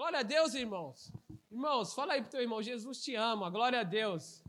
[0.00, 1.12] Glória a Deus, irmãos.
[1.50, 4.42] Irmãos, fala aí pro teu irmão, Jesus te ama, glória a Deus.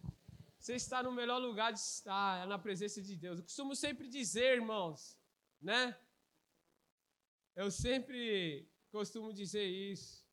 [0.57, 3.37] Você está no melhor lugar de estar, é na presença de Deus.
[3.37, 5.19] Eu costumo sempre dizer, irmãos,
[5.61, 5.99] né?
[7.53, 10.25] Eu sempre costumo dizer isso,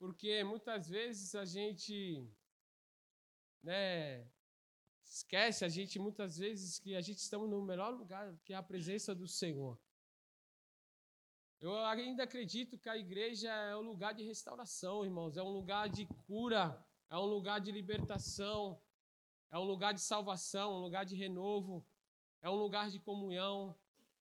[0.00, 2.28] porque muitas vezes a gente,
[3.62, 4.28] né,
[5.04, 8.64] esquece, a gente muitas vezes que a gente estamos no melhor lugar, que é a
[8.64, 9.78] presença do Senhor.
[11.60, 15.90] Eu ainda acredito que a igreja é um lugar de restauração, irmãos, é um lugar
[15.90, 18.80] de cura, é um lugar de libertação,
[19.50, 21.86] é um lugar de salvação, um lugar de renovo,
[22.40, 23.78] é um lugar de comunhão.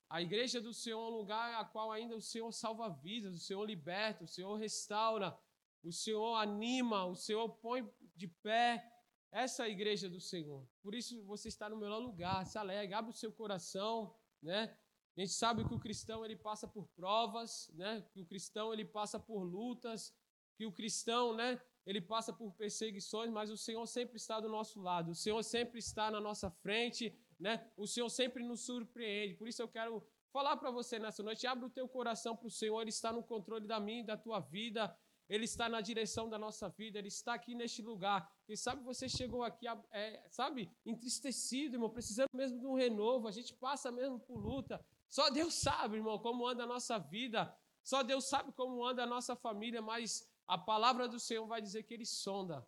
[0.09, 3.39] A igreja do Senhor é um lugar a qual ainda o Senhor salva vidas, o
[3.39, 5.39] Senhor liberta, o Senhor restaura,
[5.81, 8.85] o Senhor anima, o Senhor põe de pé.
[9.31, 10.67] Essa é a igreja do Senhor.
[10.81, 14.77] Por isso você está no melhor lugar, se alegre, abre o seu coração, né?
[15.19, 18.01] A gente sabe que o cristão ele passa por provas, né?
[18.13, 20.15] Que o cristão ele passa por lutas,
[20.55, 21.61] que o cristão, né?
[21.85, 25.11] Ele passa por perseguições, mas o Senhor sempre está do nosso lado.
[25.11, 27.69] O Senhor sempre está na nossa frente, né?
[27.75, 29.33] O Senhor sempre nos surpreende.
[29.35, 32.51] Por isso eu quero falar para você nessa noite, abre o teu coração para o
[32.51, 34.97] Senhor, ele está no controle da minha e da tua vida.
[35.27, 38.27] Ele está na direção da nossa vida, Ele está aqui neste lugar.
[38.47, 43.27] E sabe, você chegou aqui, é, sabe, entristecido, irmão, precisando mesmo de um renovo.
[43.27, 44.83] A gente passa mesmo por luta.
[45.09, 47.53] Só Deus sabe, irmão, como anda a nossa vida.
[47.83, 51.83] Só Deus sabe como anda a nossa família, mas a palavra do Senhor vai dizer
[51.83, 52.65] que Ele sonda,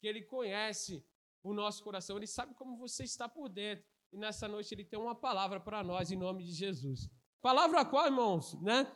[0.00, 1.04] que Ele conhece
[1.42, 3.84] o nosso coração, Ele sabe como você está por dentro.
[4.12, 7.10] E nessa noite Ele tem uma palavra para nós, em nome de Jesus.
[7.40, 8.54] Palavra qual, irmãos?
[8.62, 8.90] Né?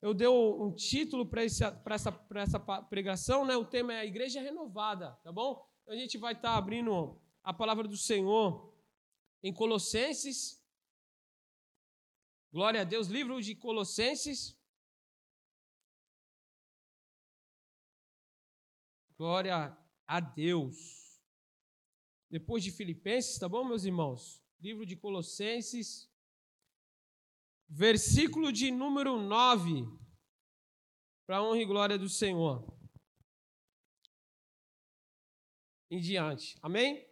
[0.00, 1.82] Eu dei um título para essa,
[2.34, 3.56] essa pregação, né?
[3.56, 5.64] o tema é a Igreja Renovada, tá bom?
[5.82, 8.74] Então a gente vai estar tá abrindo a palavra do Senhor
[9.42, 10.61] em Colossenses,
[12.52, 14.54] Glória a Deus, livro de Colossenses.
[19.16, 19.74] Glória
[20.06, 21.18] a Deus.
[22.28, 24.44] Depois de Filipenses, tá bom, meus irmãos?
[24.60, 26.12] Livro de Colossenses,
[27.66, 29.86] versículo de número 9.
[31.26, 32.70] Para honra e glória do Senhor.
[35.90, 36.58] Em diante.
[36.60, 37.02] Amém?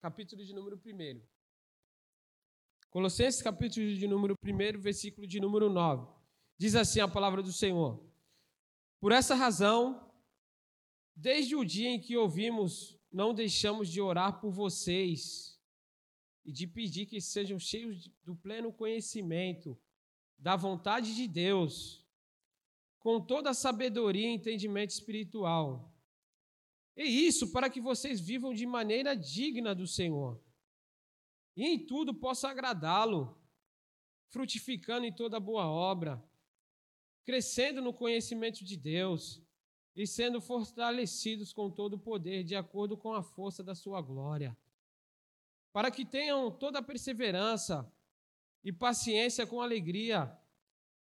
[0.00, 1.31] Capítulo de número 1.
[2.92, 6.06] Colossenses capítulo de número 1, versículo de número 9.
[6.58, 7.98] Diz assim a palavra do Senhor:
[9.00, 10.12] Por essa razão,
[11.16, 15.58] desde o dia em que ouvimos, não deixamos de orar por vocês
[16.44, 19.74] e de pedir que sejam cheios do pleno conhecimento
[20.36, 22.06] da vontade de Deus,
[22.98, 25.96] com toda a sabedoria e entendimento espiritual.
[26.94, 30.38] E isso para que vocês vivam de maneira digna do Senhor
[31.56, 33.38] e em tudo possa agradá-lo,
[34.28, 36.22] frutificando em toda boa obra,
[37.24, 39.42] crescendo no conhecimento de Deus
[39.94, 44.56] e sendo fortalecidos com todo o poder, de acordo com a força da sua glória,
[45.72, 47.90] para que tenham toda a perseverança
[48.64, 50.34] e paciência com alegria,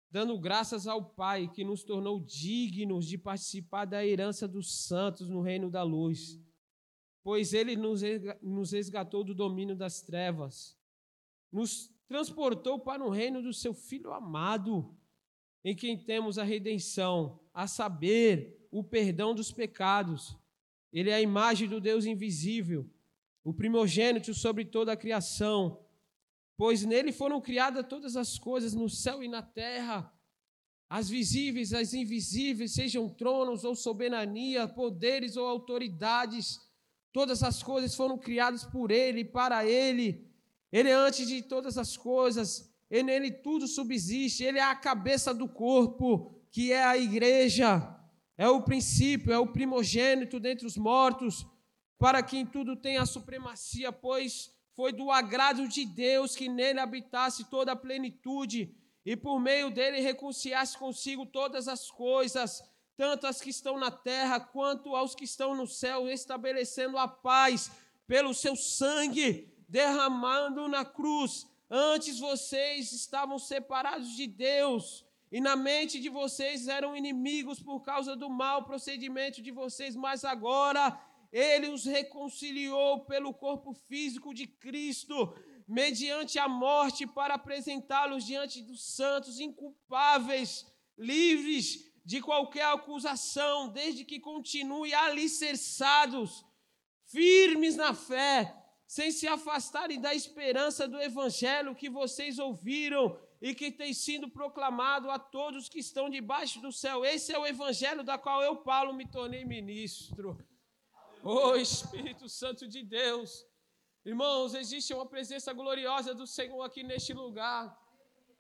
[0.10, 5.42] dando graças ao Pai que nos tornou dignos de participar da herança dos santos no
[5.42, 6.40] reino da luz
[7.24, 10.78] pois ele nos resgatou do domínio das trevas,
[11.52, 14.96] nos transportou para o reino do seu Filho amado,
[15.64, 20.36] em quem temos a redenção, a saber, o perdão dos pecados.
[20.92, 22.90] Ele é a imagem do Deus invisível,
[23.44, 25.86] o primogênito sobre toda a criação,
[26.58, 30.12] pois nele foram criadas todas as coisas no céu e na terra,
[30.90, 36.60] as visíveis, as invisíveis, sejam tronos ou soberania, poderes ou autoridades
[37.12, 40.26] Todas as coisas foram criadas por Ele, para Ele.
[40.72, 44.44] Ele é antes de todas as coisas, e nele tudo subsiste.
[44.44, 47.98] Ele é a cabeça do corpo, que é a igreja.
[48.38, 51.46] É o princípio, é o primogênito dentre os mortos,
[52.00, 56.80] para que em tudo tenha a supremacia, pois foi do agrado de Deus que nele
[56.80, 58.74] habitasse toda a plenitude,
[59.06, 62.64] e por meio dele reconciliasse consigo todas as coisas
[63.02, 67.72] tanto as que estão na terra quanto aos que estão no céu, estabelecendo a paz
[68.06, 71.48] pelo seu sangue derramando na cruz.
[71.68, 78.16] Antes vocês estavam separados de Deus, e na mente de vocês eram inimigos por causa
[78.16, 80.96] do mau procedimento de vocês, mas agora
[81.32, 85.36] ele os reconciliou pelo corpo físico de Cristo,
[85.68, 94.20] mediante a morte, para apresentá-los diante dos santos, inculpáveis, livres de qualquer acusação, desde que
[94.20, 96.44] continue alicerçados,
[97.06, 98.58] firmes na fé,
[98.88, 105.10] sem se afastarem da esperança do evangelho que vocês ouviram e que tem sido proclamado
[105.10, 107.06] a todos que estão debaixo do céu.
[107.06, 110.38] Esse é o evangelho da qual eu, Paulo, me tornei ministro.
[111.24, 113.46] Oh Espírito Santo de Deus.
[114.04, 117.78] Irmãos, existe uma presença gloriosa do Senhor aqui neste lugar.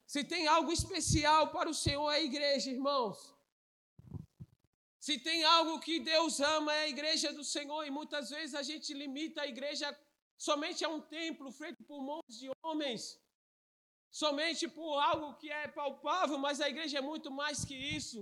[0.07, 3.33] Se tem algo especial para o Senhor, é a igreja, irmãos.
[5.05, 8.61] Se tem algo que Deus ama, é a igreja do Senhor, e muitas vezes a
[8.61, 9.87] gente limita a igreja
[10.47, 13.03] somente a um templo feito por mãos de homens,
[14.21, 18.19] somente por algo que é palpável, mas a igreja é muito mais que isso.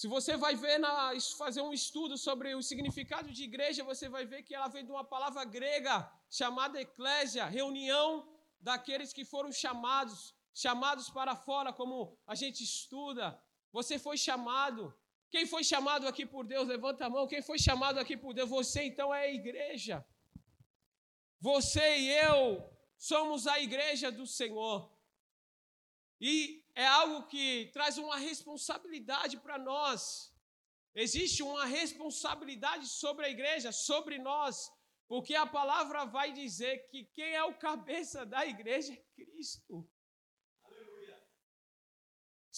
[0.00, 0.94] Se você vai ver na,
[1.42, 4.90] fazer um estudo sobre o significado de igreja, você vai ver que ela vem de
[4.90, 5.96] uma palavra grega
[6.30, 8.08] chamada eclésia, reunião
[8.58, 13.26] daqueles que foram chamados, chamados para fora, como a gente estuda.
[13.76, 14.82] Você foi chamado.
[15.34, 17.26] Quem foi chamado aqui por Deus, levanta a mão.
[17.32, 18.48] Quem foi chamado aqui por Deus?
[18.48, 19.96] Você então é a igreja.
[21.40, 22.40] Você e eu
[22.96, 24.78] somos a igreja do Senhor.
[26.20, 30.32] E é algo que traz uma responsabilidade para nós.
[30.94, 34.70] Existe uma responsabilidade sobre a igreja, sobre nós,
[35.08, 39.84] porque a palavra vai dizer que quem é o cabeça da igreja é Cristo.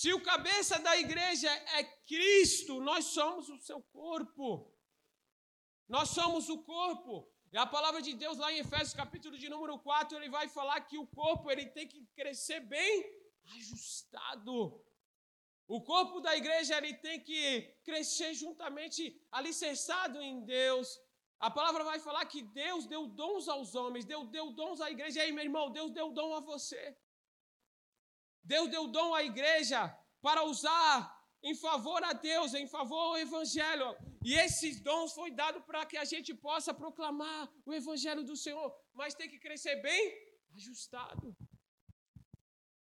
[0.00, 4.70] Se o cabeça da igreja é Cristo, nós somos o seu corpo.
[5.88, 7.14] Nós somos o corpo.
[7.50, 10.82] E a palavra de Deus lá em Efésios capítulo de número 4, ele vai falar
[10.82, 12.92] que o corpo ele tem que crescer bem
[13.54, 14.84] ajustado.
[15.66, 21.00] O corpo da igreja ele tem que crescer juntamente alicerçado em Deus.
[21.40, 25.20] A palavra vai falar que Deus deu dons aos homens, Deus deu dons à igreja.
[25.20, 26.94] E aí, meu irmão, Deus deu dom a você.
[28.52, 29.80] Deus deu dom à igreja
[30.22, 30.94] para usar
[31.42, 33.88] em favor a Deus, em favor ao Evangelho.
[34.24, 38.68] E esses dons foi dado para que a gente possa proclamar o Evangelho do Senhor,
[38.94, 40.02] mas tem que crescer bem
[40.54, 41.36] ajustado.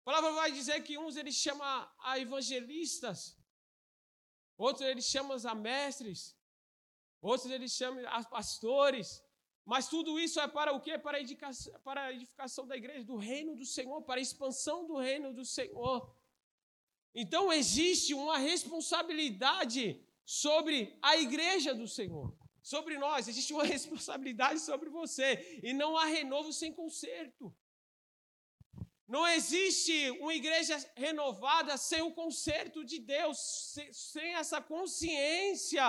[0.00, 1.68] A palavra vai dizer que uns ele chama
[2.00, 3.36] a evangelistas,
[4.56, 6.20] outros ele chama a mestres,
[7.20, 9.22] outros ele chama a pastores,
[9.68, 10.96] mas tudo isso é para o quê?
[10.96, 14.86] Para a, edificação, para a edificação da igreja, do reino do Senhor, para a expansão
[14.86, 16.10] do reino do Senhor.
[17.14, 24.88] Então existe uma responsabilidade sobre a igreja do Senhor, sobre nós, existe uma responsabilidade sobre
[24.88, 27.54] você, e não há renovo sem conserto.
[29.06, 35.86] Não existe uma igreja renovada sem o conserto de Deus, sem essa consciência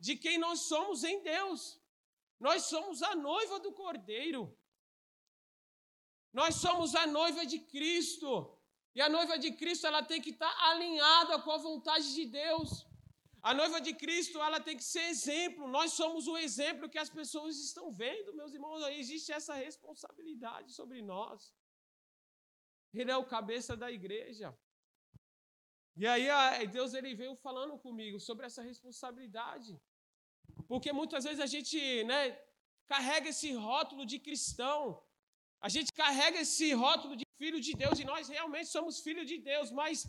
[0.00, 1.78] de quem nós somos em Deus.
[2.38, 4.56] Nós somos a noiva do Cordeiro.
[6.32, 8.30] Nós somos a noiva de Cristo.
[8.94, 12.86] E a noiva de Cristo, ela tem que estar alinhada com a vontade de Deus.
[13.40, 15.68] A noiva de Cristo, ela tem que ser exemplo.
[15.68, 18.82] Nós somos o exemplo que as pessoas estão vendo, meus irmãos.
[18.88, 21.54] Existe essa responsabilidade sobre nós.
[22.92, 24.56] Ele é o cabeça da igreja.
[25.96, 29.80] E aí Deus ele veio falando comigo sobre essa responsabilidade.
[30.66, 32.20] Porque muitas vezes a gente, né,
[32.86, 34.80] carrega esse rótulo de cristão.
[35.60, 39.38] A gente carrega esse rótulo de filho de Deus e nós realmente somos filhos de
[39.38, 40.06] Deus, mas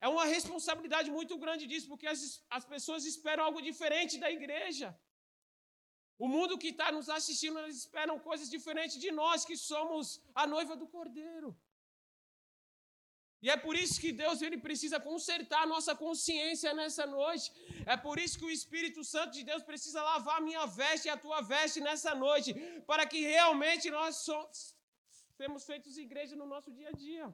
[0.00, 4.88] é uma responsabilidade muito grande disso, porque as, as pessoas esperam algo diferente da igreja.
[6.18, 10.46] O mundo que está nos assistindo, eles esperam coisas diferentes de nós, que somos a
[10.46, 11.56] noiva do Cordeiro.
[13.40, 17.52] E é por isso que Deus ele precisa consertar a nossa consciência nessa noite.
[17.86, 21.10] É por isso que o Espírito Santo de Deus precisa lavar a minha veste e
[21.10, 22.52] a tua veste nessa noite,
[22.86, 24.74] para que realmente nós somos,
[25.36, 27.32] temos feitos igreja no nosso dia a dia.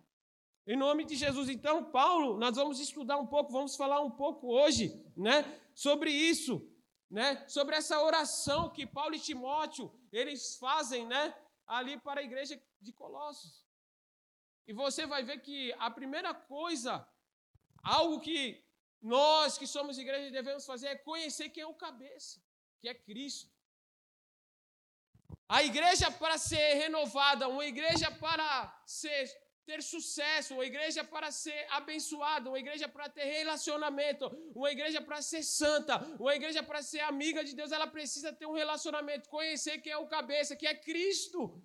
[0.67, 1.49] Em nome de Jesus.
[1.49, 6.67] Então, Paulo, nós vamos estudar um pouco, vamos falar um pouco hoje, né, sobre isso,
[7.11, 11.35] né, sobre essa oração que Paulo e Timóteo eles fazem, né,
[11.67, 13.64] ali para a igreja de Colossos.
[14.67, 17.07] E você vai ver que a primeira coisa,
[17.83, 18.65] algo que
[19.01, 22.41] nós que somos igreja devemos fazer é conhecer quem é o cabeça,
[22.81, 23.53] que é Cristo.
[25.47, 28.49] A igreja para ser renovada, uma igreja para
[28.87, 29.31] ser,
[29.67, 35.21] ter sucesso, uma igreja para ser abençoada, uma igreja para ter relacionamento, uma igreja para
[35.21, 39.79] ser santa, uma igreja para ser amiga de Deus, ela precisa ter um relacionamento, conhecer
[39.83, 41.63] quem é o cabeça, que é Cristo.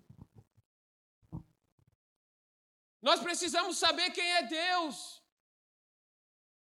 [3.00, 5.22] Nós precisamos saber quem é Deus.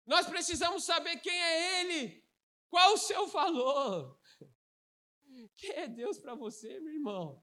[0.06, 2.24] Nós precisamos saber quem é Ele.
[2.68, 4.18] Qual o seu valor?
[5.56, 7.42] Quem é Deus para você, meu irmão?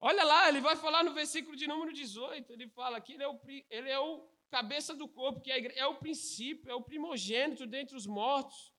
[0.00, 2.52] Olha lá, ele vai falar no versículo de número 18.
[2.52, 3.40] Ele fala que ele é o,
[3.70, 7.96] ele é o cabeça do corpo, que é, é o princípio, é o primogênito dentre
[7.96, 8.72] os mortos,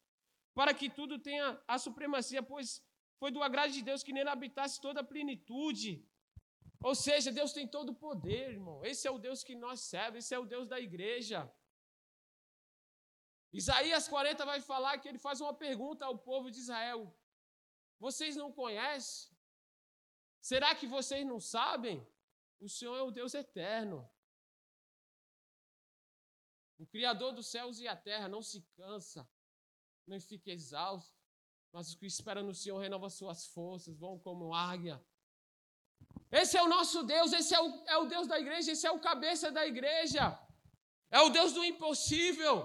[0.53, 2.83] para que tudo tenha a supremacia, pois
[3.19, 6.06] foi do agrado de Deus que nele habitasse toda a plenitude.
[6.83, 8.83] Ou seja, Deus tem todo o poder, irmão.
[8.85, 11.51] Esse é o Deus que nós servemos, esse é o Deus da igreja.
[13.51, 17.15] Isaías 40 vai falar que ele faz uma pergunta ao povo de Israel:
[17.99, 19.35] Vocês não conhecem?
[20.39, 22.07] Será que vocês não sabem?
[22.59, 24.09] O Senhor é o Deus eterno.
[26.77, 29.27] O Criador dos céus e a terra não se cansa,
[30.05, 31.17] não fica exausto,
[31.71, 35.03] mas os que esperam no Senhor renovam suas forças, vão como águia.
[36.31, 38.91] Esse é o nosso Deus, esse é o, é o Deus da igreja, esse é
[38.91, 40.37] o cabeça da igreja.
[41.09, 42.55] É o Deus do impossível.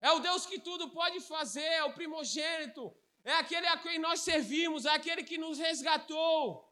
[0.00, 2.94] É o Deus que tudo pode fazer, é o primogênito.
[3.24, 6.68] É aquele a quem nós servimos, é aquele que nos resgatou.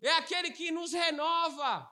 [0.00, 1.88] É aquele que nos renova.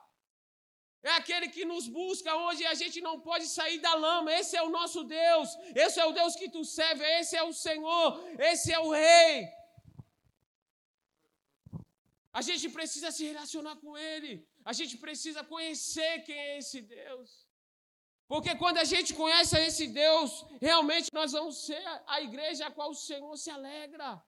[1.03, 4.33] É aquele que nos busca onde a gente não pode sair da lama.
[4.33, 5.49] Esse é o nosso Deus.
[5.75, 7.03] Esse é o Deus que tu serve.
[7.19, 8.23] Esse é o Senhor.
[8.39, 9.49] Esse é o Rei.
[12.33, 14.33] A gente precisa se relacionar com Ele.
[14.65, 17.31] A gente precisa conhecer quem é esse Deus.
[18.29, 22.91] Porque quando a gente conhece esse Deus, realmente nós vamos ser a igreja a qual
[22.91, 24.23] o Senhor se alegra.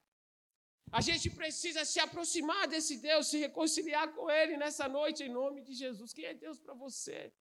[0.91, 5.63] A gente precisa se aproximar desse Deus, se reconciliar com Ele nessa noite, em nome
[5.63, 6.13] de Jesus.
[6.13, 7.33] Quem é Deus para você?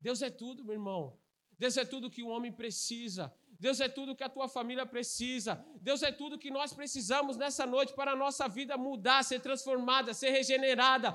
[0.00, 1.18] Deus é tudo, meu irmão.
[1.58, 3.34] Deus é tudo que o homem precisa.
[3.64, 5.62] Deus é tudo que a tua família precisa.
[5.82, 10.14] Deus é tudo que nós precisamos nessa noite para a nossa vida mudar, ser transformada,
[10.14, 11.12] ser regenerada,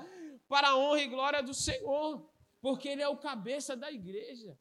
[0.47, 2.31] para a honra e glória do Senhor.
[2.61, 4.55] Porque Ele é o cabeça da igreja.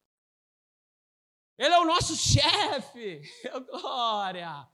[1.59, 3.21] Ele é o nosso chefe.
[3.69, 4.67] Glória.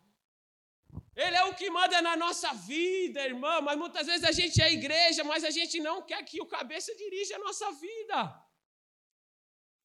[1.14, 3.62] Ele é o que manda na nossa vida, irmão.
[3.62, 6.96] Mas muitas vezes a gente é igreja, mas a gente não quer que o cabeça
[6.96, 8.42] dirija a nossa vida.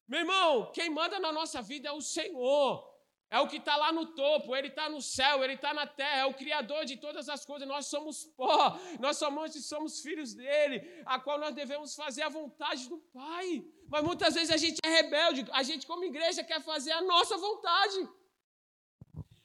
[0.07, 2.86] Meu irmão, quem manda na nossa vida é o Senhor.
[3.29, 6.19] É o que está lá no topo, Ele está no céu, Ele está na terra,
[6.19, 7.67] é o Criador de todas as coisas.
[7.67, 12.97] Nós somos pó, nós somos filhos dele, a qual nós devemos fazer a vontade do
[12.97, 13.65] Pai.
[13.89, 17.35] Mas muitas vezes a gente é rebelde, a gente, como igreja, quer fazer a nossa
[17.37, 18.09] vontade.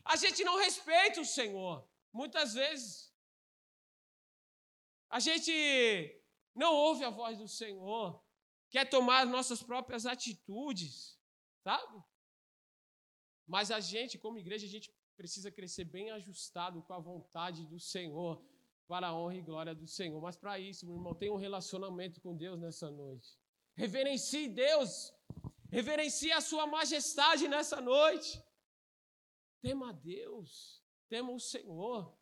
[0.04, 1.88] A gente não respeita o Senhor.
[2.12, 3.12] Muitas vezes.
[5.08, 6.22] A gente
[6.54, 8.22] não ouve a voz do Senhor,
[8.70, 11.18] quer tomar nossas próprias atitudes,
[11.62, 12.02] sabe?
[13.46, 17.78] Mas a gente, como igreja, a gente precisa crescer bem ajustado com a vontade do
[17.78, 18.42] Senhor,
[18.86, 20.20] para a honra e glória do Senhor.
[20.20, 23.38] Mas para isso, meu irmão, tenha um relacionamento com Deus nessa noite.
[23.74, 25.14] Reverencie Deus,
[25.70, 28.42] reverencie a Sua majestade nessa noite.
[29.62, 32.14] Tema a Deus, tema o Senhor.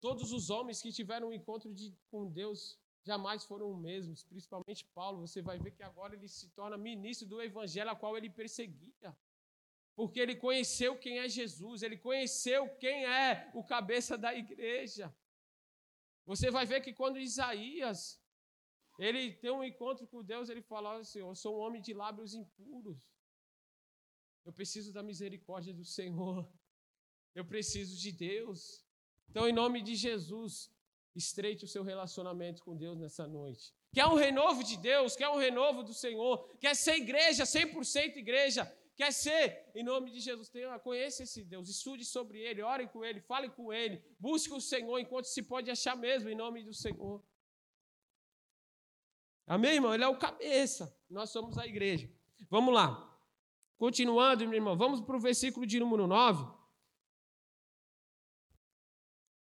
[0.00, 4.84] Todos os homens que tiveram um encontro de, com Deus jamais foram os mesmos, principalmente
[4.94, 5.26] Paulo.
[5.26, 9.16] Você vai ver que agora ele se torna ministro do evangelho a qual ele perseguia.
[9.94, 15.14] Porque ele conheceu quem é Jesus, ele conheceu quem é o cabeça da igreja.
[16.24, 18.20] Você vai ver que quando Isaías
[18.98, 22.34] ele tem um encontro com Deus, ele fala assim: Eu sou um homem de lábios
[22.34, 23.10] impuros.
[24.44, 26.50] Eu preciso da misericórdia do Senhor.
[27.34, 28.84] Eu preciso de Deus.
[29.28, 30.70] Então, em nome de Jesus,
[31.14, 33.72] estreite o seu relacionamento com Deus nessa noite.
[33.92, 38.62] Quer um renovo de Deus, quer um renovo do Senhor, quer ser igreja, 100% igreja,
[39.00, 43.02] quer ser, em nome de Jesus, tenha, conheça esse Deus, estude sobre ele, ore com
[43.02, 46.74] ele, fale com ele, busque o Senhor enquanto se pode achar mesmo, em nome do
[46.74, 47.24] Senhor.
[49.46, 49.94] Amém, irmão?
[49.94, 52.12] Ele é o cabeça, nós somos a igreja.
[52.50, 52.90] Vamos lá.
[53.78, 56.42] Continuando, meu irmão, vamos para o versículo de número 9.
[56.42, 56.54] O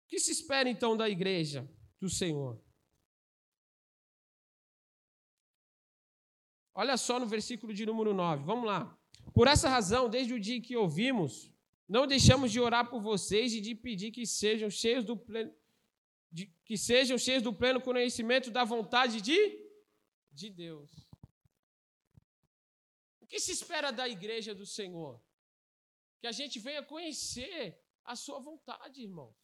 [0.06, 1.66] que se espera então da igreja
[1.98, 2.62] do Senhor?
[6.74, 8.94] Olha só no versículo de número 9, vamos lá.
[9.32, 11.50] Por essa razão, desde o dia que ouvimos,
[11.88, 15.54] não deixamos de orar por vocês e de pedir que sejam cheios do pleno,
[16.30, 19.38] de, que sejam cheios do pleno conhecimento da vontade de,
[20.32, 20.90] de Deus.
[23.20, 25.20] O que se espera da igreja do Senhor?
[26.20, 29.36] Que a gente venha conhecer a sua vontade, irmãos.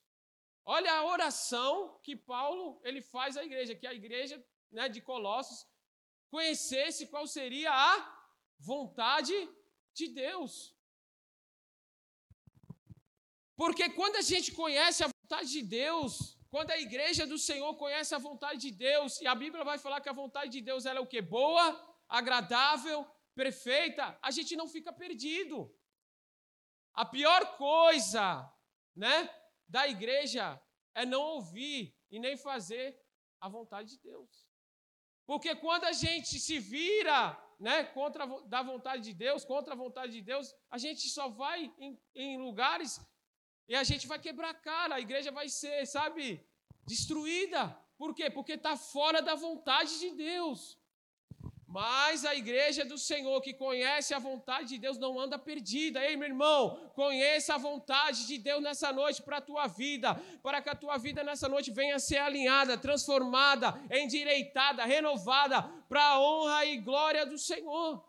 [0.64, 5.66] Olha a oração que Paulo ele faz à igreja, que a igreja né, de Colossos
[6.28, 7.94] conhecesse qual seria a
[8.58, 9.61] vontade de
[10.08, 10.74] Deus.
[13.56, 18.14] Porque quando a gente conhece a vontade de Deus, quando a igreja do Senhor conhece
[18.14, 20.98] a vontade de Deus, e a Bíblia vai falar que a vontade de Deus ela
[20.98, 21.22] é o que?
[21.22, 21.64] Boa,
[22.08, 25.74] agradável perfeita, a gente não fica perdido.
[26.94, 28.52] A pior coisa,
[28.94, 29.30] né,
[29.66, 30.60] da igreja
[30.94, 33.00] é não ouvir e nem fazer
[33.40, 34.46] a vontade de Deus.
[35.24, 40.12] Porque quando a gente se vira, né, contra da vontade de Deus, contra a vontade
[40.12, 43.00] de Deus, a gente só vai em, em lugares
[43.68, 46.44] e a gente vai quebrar a cara, a igreja vai ser, sabe,
[46.84, 47.68] destruída.
[47.96, 48.28] Por quê?
[48.28, 50.76] Porque está fora da vontade de Deus.
[51.72, 56.04] Mas a igreja do Senhor que conhece a vontade de Deus não anda perdida.
[56.04, 60.60] Ei, meu irmão, conheça a vontade de Deus nessa noite para a tua vida, para
[60.60, 66.20] que a tua vida nessa noite venha a ser alinhada, transformada, endireitada, renovada para a
[66.20, 68.06] honra e glória do Senhor.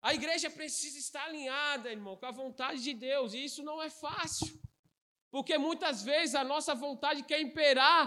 [0.00, 3.90] A igreja precisa estar alinhada, irmão, com a vontade de Deus, e isso não é
[3.90, 4.58] fácil.
[5.30, 8.02] Porque muitas vezes a nossa vontade quer imperar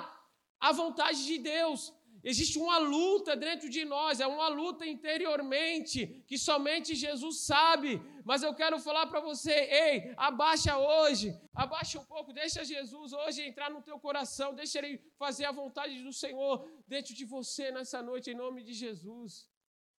[0.60, 1.93] a vontade de Deus.
[2.24, 8.00] Existe uma luta dentro de nós, é uma luta interiormente que somente Jesus sabe.
[8.24, 13.42] Mas eu quero falar para você, ei, abaixa hoje, abaixa um pouco, deixa Jesus hoje
[13.42, 18.04] entrar no teu coração, deixa ele fazer a vontade do Senhor dentro de você nessa
[18.04, 19.50] noite em nome de Jesus.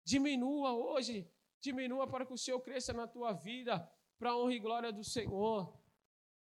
[0.04, 1.28] Diminua hoje,
[1.60, 3.74] diminua para que o Senhor cresça na tua vida,
[4.20, 5.76] para a honra e glória do Senhor.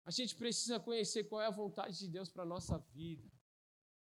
[0.04, 3.31] A gente precisa conhecer qual é a vontade de Deus para a nossa vida.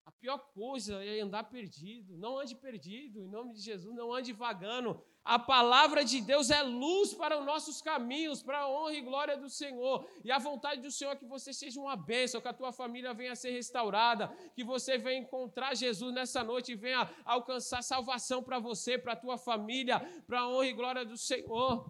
[0.05, 2.15] A pior coisa é andar perdido.
[2.15, 5.01] Não ande perdido, em nome de Jesus, não ande vagando.
[5.23, 9.35] A palavra de Deus é luz para os nossos caminhos, para a honra e glória
[9.35, 10.07] do Senhor.
[10.23, 13.15] E a vontade do Senhor é que você seja uma bênção, que a tua família
[13.15, 18.43] venha a ser restaurada, que você venha encontrar Jesus nessa noite e venha alcançar salvação
[18.43, 21.89] para você, para a tua família, para a honra e glória do Senhor.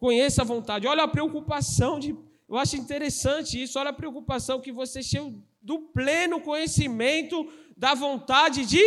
[0.00, 0.88] Conheça a vontade.
[0.88, 2.10] Olha a preocupação de.
[2.48, 3.78] Eu acho interessante isso.
[3.78, 7.44] Olha a preocupação que você cheio do pleno conhecimento
[7.76, 8.84] da vontade de,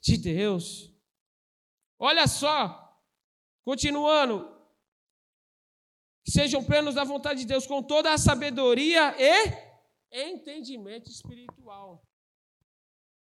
[0.00, 0.90] de Deus.
[1.98, 2.58] Olha só,
[3.62, 4.56] continuando.
[6.26, 12.02] Sejam plenos da vontade de Deus com toda a sabedoria e entendimento espiritual.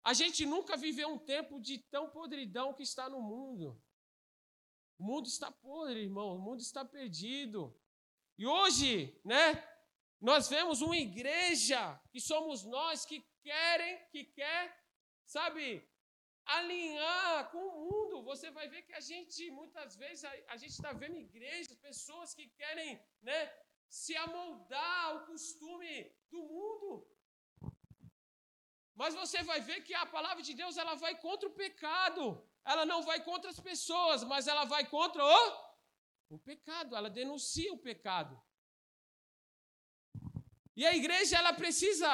[0.05, 3.83] A gente nunca viveu um tempo de tão podridão que está no mundo.
[4.99, 7.75] O mundo está podre, irmão, o mundo está perdido.
[8.39, 9.55] E hoje, né,
[10.21, 14.77] nós vemos uma igreja que somos nós que querem, que quer,
[15.25, 15.87] sabe,
[16.47, 18.23] alinhar com o mundo.
[18.23, 22.35] Você vai ver que a gente, muitas vezes, a, a gente está vendo igrejas, pessoas
[22.35, 23.53] que querem, né,
[23.89, 27.07] se amoldar ao costume do mundo.
[28.95, 32.43] Mas você vai ver que a palavra de Deus ela vai contra o pecado.
[32.65, 36.97] Ela não vai contra as pessoas, mas ela vai contra o, o pecado.
[36.97, 38.41] Ela denuncia o pecado.
[40.77, 42.11] E a igreja ela precisa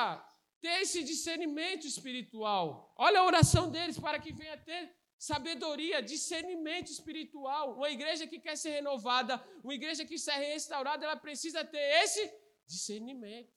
[0.60, 2.94] ter esse discernimento espiritual.
[2.96, 7.76] Olha a oração deles para que venha ter sabedoria, discernimento espiritual.
[7.76, 11.84] Uma igreja que quer ser renovada, uma igreja que quer ser restaurada, ela precisa ter
[12.02, 12.32] esse
[12.66, 13.52] discernimento.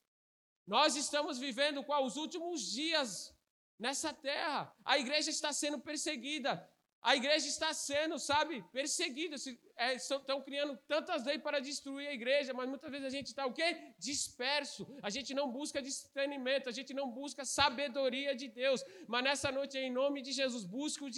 [0.65, 3.35] Nós estamos vivendo com os últimos dias
[3.79, 4.73] nessa terra.
[4.83, 6.67] A igreja está sendo perseguida.
[7.09, 9.35] A igreja está sendo, sabe, perseguida.
[9.77, 13.45] É, estão criando tantas leis para destruir a igreja, mas muitas vezes a gente está
[13.45, 13.69] o quê?
[13.99, 14.87] Disperso.
[15.03, 18.83] A gente não busca discernimento, a gente não busca sabedoria de Deus.
[19.07, 21.11] Mas nessa noite, em nome de Jesus, busque o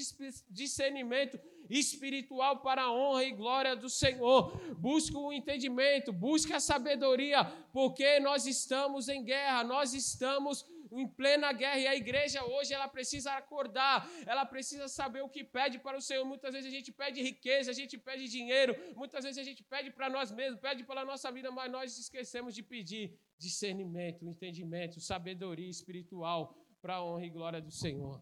[0.50, 4.58] discernimento espiritual para a honra e glória do Senhor.
[4.78, 11.52] Busque o entendimento, busque a sabedoria, porque nós estamos em guerra, nós estamos em plena
[11.52, 15.98] guerra e a igreja hoje ela precisa acordar, ela precisa saber o que pede para
[15.98, 16.26] o Senhor.
[16.26, 19.92] Muitas vezes a gente pede riqueza, a gente pede dinheiro, muitas vezes a gente pede
[19.92, 25.70] para nós mesmos, pede pela nossa vida, mas nós esquecemos de pedir discernimento, entendimento, sabedoria
[25.70, 28.22] espiritual para a honra e glória do Senhor.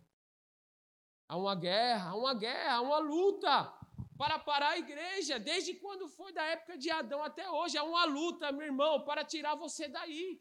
[1.28, 3.74] Há uma guerra, há uma guerra, há uma luta
[4.18, 5.40] para parar a igreja.
[5.40, 9.24] Desde quando foi da época de Adão até hoje, há uma luta, meu irmão, para
[9.24, 10.40] tirar você daí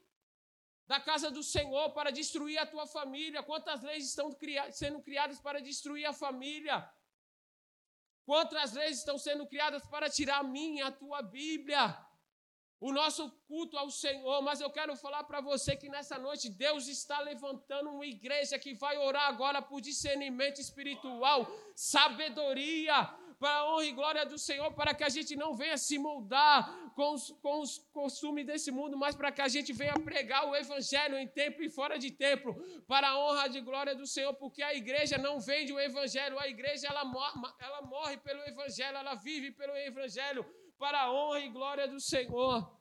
[0.86, 3.42] da casa do Senhor para destruir a tua família.
[3.42, 4.30] Quantas leis estão
[4.70, 6.88] sendo criadas para destruir a família?
[8.24, 11.96] Quantas leis estão sendo criadas para tirar a minha, a tua Bíblia?
[12.80, 16.86] O nosso culto ao Senhor, mas eu quero falar para você que nessa noite Deus
[16.86, 22.94] está levantando uma igreja que vai orar agora por discernimento espiritual, sabedoria,
[23.38, 26.92] para a honra e glória do Senhor, para que a gente não venha se moldar
[26.94, 30.54] com os, com os costumes desse mundo, mas para que a gente venha pregar o
[30.54, 32.54] Evangelho em tempo e fora de tempo,
[32.86, 36.48] para a honra e glória do Senhor, porque a igreja não vende o Evangelho, a
[36.48, 37.04] igreja ela,
[37.58, 40.44] ela morre pelo Evangelho, ela vive pelo Evangelho,
[40.78, 42.80] para a honra e glória do Senhor.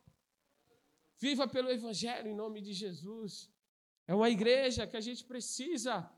[1.19, 3.49] Viva pelo Evangelho em nome de Jesus.
[4.07, 6.09] É uma igreja que a gente precisa,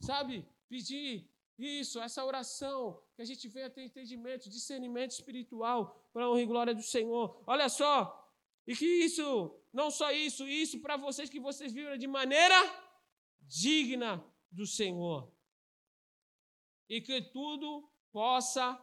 [0.00, 1.28] sabe, pedir
[1.58, 6.46] isso, essa oração, que a gente venha ter entendimento, discernimento espiritual para a honra e
[6.46, 7.42] glória do Senhor.
[7.46, 7.96] Olha só,
[8.66, 12.54] e que isso, não só isso, isso para vocês que vocês vivam de maneira
[13.40, 15.32] digna do Senhor.
[16.88, 18.78] E que tudo possa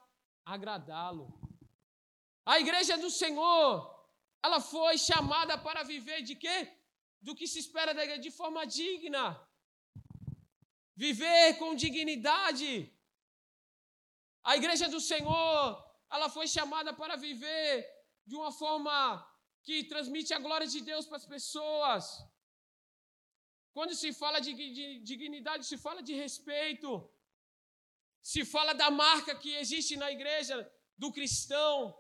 [0.46, 1.40] agradá-lo.
[2.46, 4.08] A igreja do Senhor,
[4.44, 6.76] ela foi chamada para viver de quê?
[7.22, 9.40] Do que se espera da igreja, de forma digna.
[10.96, 12.92] Viver com dignidade.
[14.44, 15.62] A igreja do Senhor,
[16.12, 17.70] ela foi chamada para viver
[18.26, 18.96] de uma forma
[19.64, 22.06] que transmite a glória de Deus para as pessoas.
[23.74, 26.90] Quando se fala de, de dignidade, se fala de respeito.
[28.22, 30.56] Se fala da marca que existe na igreja
[30.98, 31.98] do cristão.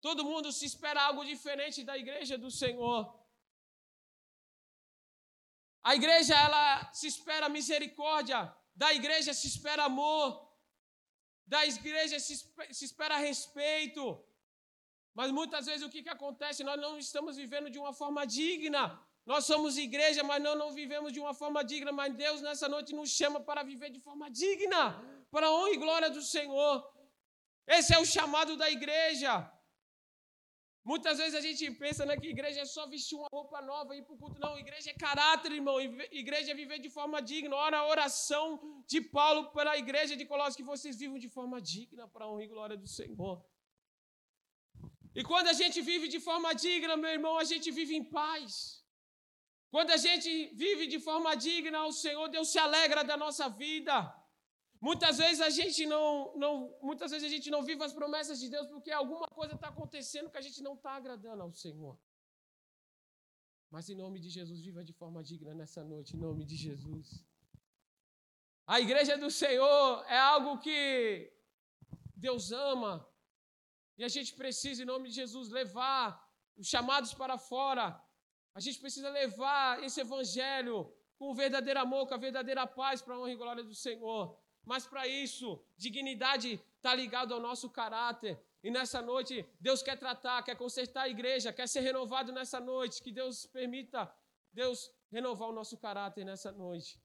[0.00, 3.17] Todo mundo se espera algo diferente da igreja do Senhor.
[5.82, 10.48] A igreja ela se espera misericórdia, da igreja se espera amor,
[11.46, 12.36] da igreja se,
[12.72, 14.22] se espera respeito.
[15.14, 16.62] Mas muitas vezes o que, que acontece?
[16.62, 19.00] Nós não estamos vivendo de uma forma digna.
[19.26, 21.90] Nós somos igreja, mas não, não vivemos de uma forma digna.
[21.92, 24.80] Mas Deus nessa noite nos chama para viver de forma digna,
[25.30, 26.74] para a honra e glória do Senhor.
[27.66, 29.50] Esse é o chamado da igreja.
[30.90, 33.98] Muitas vezes a gente pensa né, que igreja é só vestir uma roupa nova e
[33.98, 34.40] ir para o culto.
[34.44, 35.76] Não, igreja é caráter, irmão.
[36.22, 37.54] Igreja é viver de forma digna.
[37.66, 38.44] Ora a oração
[38.92, 42.30] de Paulo para a igreja de Colossos, que vocês vivam de forma digna para a
[42.30, 43.34] honra e glória do Senhor.
[45.18, 48.50] E quando a gente vive de forma digna, meu irmão, a gente vive em paz.
[49.74, 50.30] Quando a gente
[50.64, 53.94] vive de forma digna, o Senhor, Deus se alegra da nossa vida.
[54.80, 58.48] Muitas vezes a gente não, não, muitas vezes a gente não vive as promessas de
[58.48, 61.98] Deus porque alguma coisa está acontecendo que a gente não está agradando ao Senhor.
[63.70, 67.22] Mas em nome de Jesus, viva de forma digna nessa noite, em nome de Jesus.
[68.66, 70.78] A igreja do Senhor é algo que
[72.14, 72.92] Deus ama.
[73.98, 76.02] E a gente precisa, em nome de Jesus, levar
[76.56, 77.86] os chamados para fora.
[78.54, 80.76] A gente precisa levar esse evangelho
[81.18, 84.38] com o verdadeiro amor, com a verdadeira paz para a honra e glória do Senhor.
[84.70, 88.38] Mas para isso, dignidade está ligado ao nosso caráter.
[88.62, 93.02] E nessa noite, Deus quer tratar, quer consertar a igreja, quer ser renovado nessa noite.
[93.04, 94.00] Que Deus permita,
[94.52, 97.00] Deus renovar o nosso caráter nessa noite.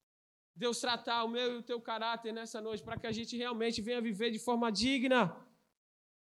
[0.54, 3.82] Deus tratar o meu e o teu caráter nessa noite, para que a gente realmente
[3.82, 5.34] venha viver de forma digna.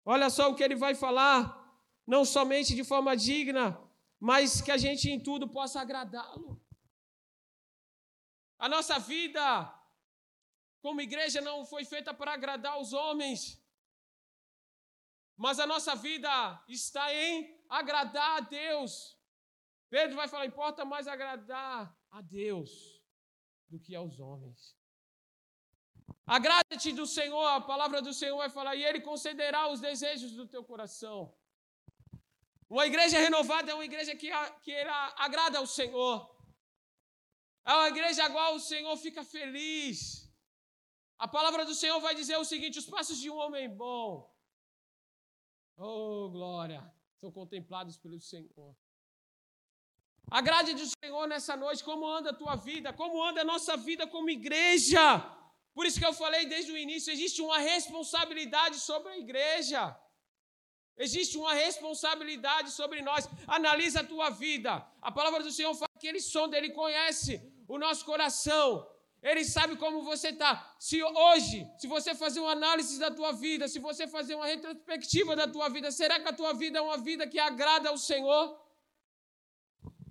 [0.05, 1.41] Olha só o que ele vai falar,
[2.07, 3.77] não somente de forma digna,
[4.21, 6.51] mas que a gente em tudo possa agradá-lo.
[8.61, 9.82] A nossa vida
[10.83, 13.41] como igreja não foi feita para agradar os homens,
[15.37, 16.31] mas a nossa vida
[16.69, 19.17] está em agradar a Deus.
[19.89, 22.71] Pedro vai falar: importa mais agradar a Deus
[23.69, 24.77] do que aos homens.
[26.27, 30.47] Agrada-te do Senhor, a palavra do Senhor vai falar, e Ele concederá os desejos do
[30.47, 31.35] teu coração.
[32.69, 34.31] Uma igreja renovada é uma igreja que,
[34.63, 34.75] que
[35.17, 36.15] agrada ao Senhor.
[37.65, 40.32] É uma igreja igual o Senhor fica feliz.
[41.25, 44.07] A palavra do Senhor vai dizer o seguinte: os passos de um homem bom,
[45.77, 46.81] oh glória,
[47.21, 48.71] são contemplados pelo Senhor.
[50.39, 54.05] Agrade do Senhor nessa noite, como anda a tua vida, como anda a nossa vida
[54.15, 55.05] como igreja.
[55.77, 59.83] Por isso que eu falei desde o início: existe uma responsabilidade sobre a igreja.
[60.97, 63.29] Existe uma responsabilidade sobre nós.
[63.47, 64.73] Analisa a tua vida.
[65.01, 68.67] A palavra do Senhor fala que Ele sonda, Ele conhece o nosso coração.
[69.31, 70.51] Ele sabe como você está.
[70.81, 75.37] Se hoje, se você fazer uma análise da tua vida, se você fazer uma retrospectiva
[75.37, 78.45] da tua vida, será que a tua vida é uma vida que agrada ao Senhor?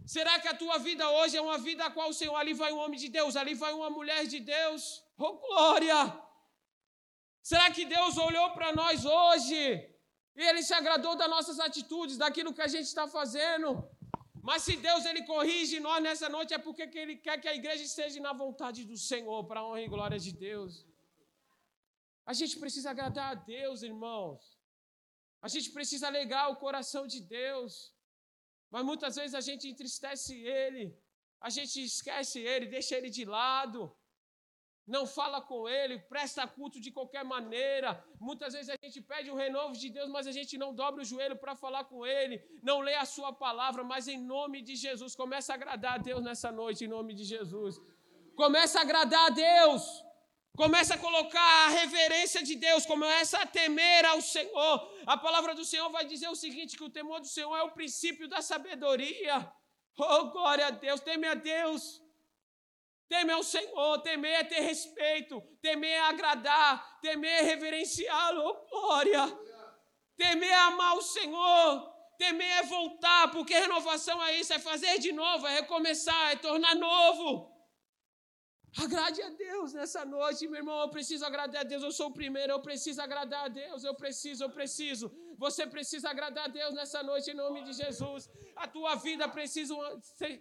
[0.05, 2.71] Será que a tua vida hoje é uma vida a qual o Senhor, ali vai
[2.71, 5.03] um homem de Deus, ali vai uma mulher de Deus?
[5.17, 5.99] Oh, glória!
[7.41, 9.61] Será que Deus olhou para nós hoje
[10.35, 13.69] e Ele se agradou das nossas atitudes, daquilo que a gente está fazendo?
[14.43, 17.83] Mas se Deus ele corrige nós nessa noite, é porque ele quer que a igreja
[17.83, 20.85] esteja na vontade do Senhor, para a honra e glória de Deus.
[22.25, 24.41] A gente precisa agradar a Deus, irmãos.
[25.41, 27.93] A gente precisa alegrar o coração de Deus.
[28.71, 30.97] Mas muitas vezes a gente entristece Ele,
[31.47, 33.81] a gente esquece Ele, deixa Ele de lado
[34.95, 37.89] não fala com Ele, presta culto de qualquer maneira.
[38.19, 41.09] Muitas vezes a gente pede o renovo de Deus, mas a gente não dobra o
[41.11, 45.15] joelho para falar com Ele, não lê a Sua palavra, mas em nome de Jesus,
[45.15, 47.79] começa a agradar a Deus nessa noite, em nome de Jesus.
[48.35, 49.83] Começa a agradar a Deus.
[50.63, 54.75] Começa a colocar a reverência de Deus, começa a temer ao Senhor.
[55.07, 57.71] A palavra do Senhor vai dizer o seguinte: que o temor do Senhor é o
[57.71, 59.35] princípio da sabedoria.
[59.97, 62.01] Oh, glória a Deus, teme a Deus.
[63.11, 69.23] Temer ao Senhor, temer é ter respeito, temer é agradar, temer é reverenciá-lo, oh, glória.
[70.15, 75.11] Temer é amar o Senhor, temer é voltar, porque renovação é isso, é fazer de
[75.11, 77.51] novo, é recomeçar, é tornar novo.
[78.77, 80.79] Agrade a Deus nessa noite, meu irmão.
[80.79, 81.83] Eu preciso agradar a Deus.
[81.83, 82.53] Eu sou o primeiro.
[82.53, 83.83] Eu preciso agradar a Deus.
[83.83, 85.11] Eu preciso, eu preciso.
[85.43, 88.29] Você precisa agradar a Deus nessa noite, em nome de Jesus.
[88.55, 89.73] A tua vida precisa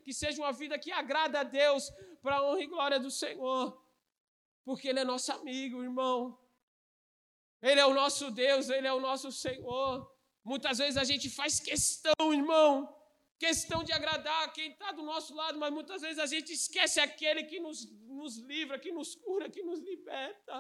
[0.04, 1.84] que seja uma vida que agrada a Deus,
[2.20, 3.62] para a honra e glória do Senhor.
[4.62, 6.38] Porque Ele é nosso amigo, irmão.
[7.62, 9.90] Ele é o nosso Deus, Ele é o nosso Senhor.
[10.44, 12.94] Muitas vezes a gente faz questão, irmão,
[13.38, 17.44] questão de agradar quem está do nosso lado, mas muitas vezes a gente esquece aquele
[17.44, 20.54] que nos, nos livra, que nos cura, que nos liberta.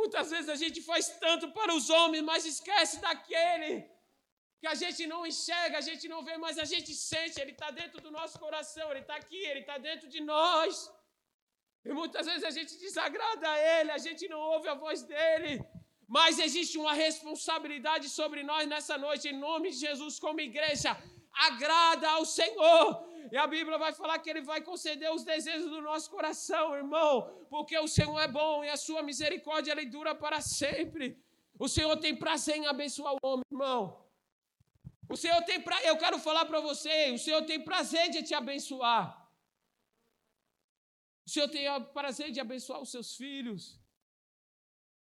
[0.00, 3.72] Muitas vezes a gente faz tanto para os homens, mas esquece daquele
[4.60, 7.70] que a gente não enxerga, a gente não vê, mas a gente sente, ele está
[7.80, 10.90] dentro do nosso coração, ele está aqui, ele está dentro de nós.
[11.88, 15.52] E muitas vezes a gente desagrada a ele, a gente não ouve a voz dele.
[16.16, 20.90] Mas existe uma responsabilidade sobre nós nessa noite, em nome de Jesus, como igreja.
[21.48, 22.86] Agrada ao Senhor.
[23.32, 27.46] E a Bíblia vai falar que Ele vai conceder os desejos do nosso coração, irmão,
[27.48, 31.06] porque o Senhor é bom e a sua misericórdia ele dura para sempre.
[31.58, 34.04] O Senhor tem prazer em abençoar o homem, irmão.
[35.08, 35.82] O Senhor tem pra...
[35.82, 39.04] eu quero falar para você, o Senhor tem prazer de te abençoar.
[41.26, 43.80] O Senhor tem o prazer de abençoar os seus filhos.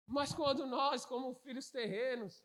[0.06, 2.44] Mas quando nós, como filhos terrenos,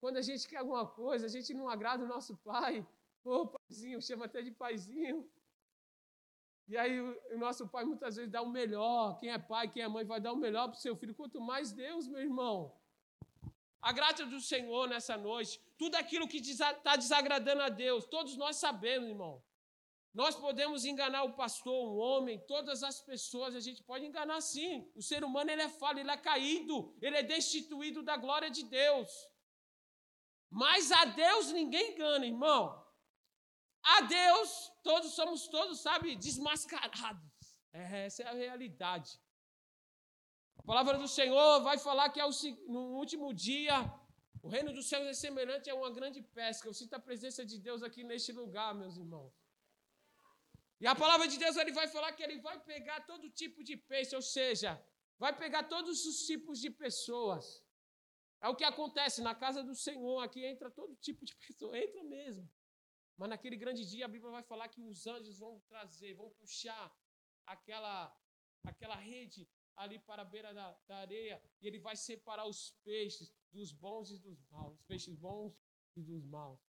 [0.00, 2.86] quando a gente quer alguma coisa, a gente não agrada o nosso pai,
[3.26, 5.28] ô oh, paizinho, chama até de paizinho.
[6.68, 9.18] E aí o, nosso pai muitas vezes dá o melhor.
[9.18, 11.14] Quem é pai, quem é mãe vai dar o melhor para o seu filho.
[11.14, 12.74] Quanto mais Deus, meu irmão.
[13.80, 18.56] A graça do Senhor nessa noite, tudo aquilo que está desagradando a Deus, todos nós
[18.56, 19.42] sabemos, irmão.
[20.12, 24.90] Nós podemos enganar o pastor, um homem, todas as pessoas, a gente pode enganar sim.
[24.94, 28.64] O ser humano ele é falho, ele é caído, ele é destituído da glória de
[28.64, 29.10] Deus.
[30.50, 32.85] Mas a Deus ninguém engana, irmão.
[33.94, 37.30] A Deus, todos somos todos, sabe, desmascarados.
[37.72, 39.10] É, essa é a realidade.
[40.58, 42.20] A palavra do Senhor vai falar que
[42.66, 43.76] no último dia
[44.42, 46.68] o reino dos céus é semelhante a uma grande pesca.
[46.68, 49.32] Eu sinto a presença de Deus aqui neste lugar, meus irmãos.
[50.80, 53.76] E a palavra de Deus ele vai falar que ele vai pegar todo tipo de
[53.76, 54.70] peixe, ou seja,
[55.18, 57.64] vai pegar todos os tipos de pessoas.
[58.40, 62.02] É o que acontece na casa do Senhor, aqui entra todo tipo de pessoa, entra
[62.04, 62.48] mesmo.
[63.16, 66.94] Mas naquele grande dia a Bíblia vai falar que os anjos vão trazer, vão puxar
[67.46, 68.14] aquela
[68.64, 73.32] aquela rede ali para a beira da, da areia e ele vai separar os peixes
[73.52, 75.54] dos bons e dos maus, os peixes bons
[75.94, 76.60] e dos maus.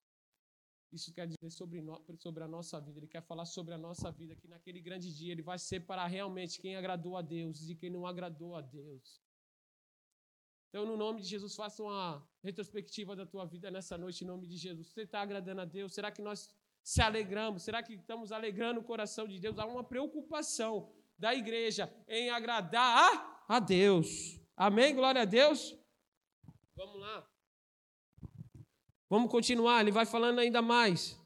[0.93, 2.99] Isso quer dizer sobre, no, sobre a nossa vida.
[2.99, 6.61] Ele quer falar sobre a nossa vida, que naquele grande dia ele vai separar realmente
[6.61, 9.21] quem agradou a Deus e quem não agradou a Deus.
[10.69, 14.47] Então, no nome de Jesus, faça uma retrospectiva da tua vida nessa noite, em nome
[14.47, 14.89] de Jesus.
[14.89, 15.95] Você está agradando a Deus?
[15.95, 16.51] Será que nós
[16.83, 17.63] se alegramos?
[17.63, 19.59] Será que estamos alegrando o coração de Deus?
[19.59, 23.15] Há uma preocupação da igreja em agradar
[23.49, 24.39] a, a Deus.
[24.57, 24.95] Amém?
[24.95, 25.75] Glória a Deus.
[26.75, 27.27] Vamos lá.
[29.09, 31.19] Vamos continuar, ele vai falando ainda mais.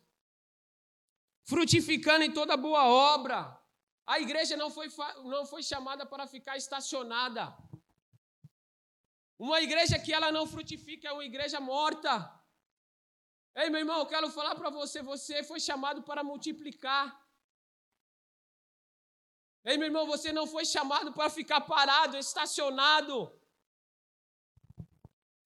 [1.45, 3.59] Frutificando em toda boa obra.
[4.07, 4.89] A igreja não foi,
[5.25, 7.57] não foi chamada para ficar estacionada.
[9.47, 12.13] Uma igreja que ela não frutifica é uma igreja morta.
[13.61, 17.05] Ei, meu irmão, eu quero falar para você, você foi chamado para multiplicar.
[19.65, 23.17] Ei, meu irmão, você não foi chamado para ficar parado, estacionado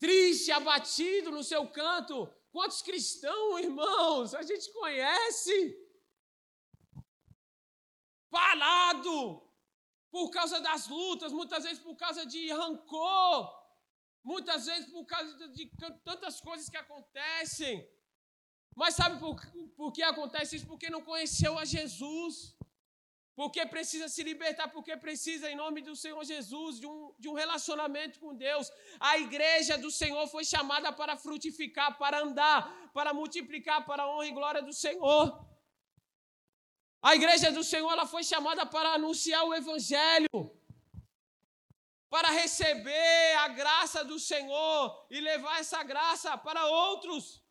[0.05, 2.17] triste, abatido no seu canto.
[2.51, 5.57] Quantos cristãos, irmãos, a gente conhece?
[8.29, 9.17] Parado
[10.11, 13.64] por causa das lutas, muitas vezes por causa de rancor,
[14.25, 15.67] muitas vezes por causa de
[16.05, 17.89] tantas coisas que acontecem.
[18.75, 19.37] Mas sabe por,
[19.77, 20.67] por que acontece isso?
[20.67, 22.57] Porque não conheceu a Jesus
[23.37, 27.35] porque precisa se libertar, porque precisa, em nome do Senhor Jesus, de um, de um
[27.35, 28.71] relacionamento com Deus.
[29.01, 34.27] A igreja do Senhor foi chamada para frutificar, para andar, para multiplicar, para a honra
[34.27, 35.45] e glória do Senhor.
[37.03, 40.29] A igreja do Senhor ela foi chamada para anunciar o Evangelho,
[42.15, 47.43] para receber a graça do Senhor e levar essa graça para outros.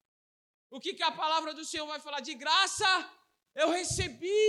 [0.76, 2.22] O que, que a palavra do Senhor vai falar?
[2.30, 2.92] De graça
[3.62, 4.42] eu recebi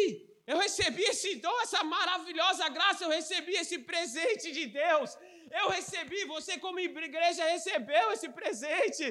[0.46, 5.16] eu recebi esse dom, essa maravilhosa graça, eu recebi esse presente de Deus.
[5.60, 9.06] Eu recebi, você como igreja recebeu esse presente.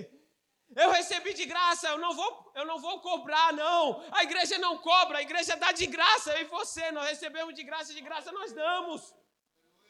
[0.83, 3.81] Eu recebi de graça, eu não vou, eu não vou cobrar não.
[4.11, 7.63] A igreja não cobra, a igreja dá de graça, eu e você, nós recebemos de
[7.63, 9.22] graça, de graça nós damos.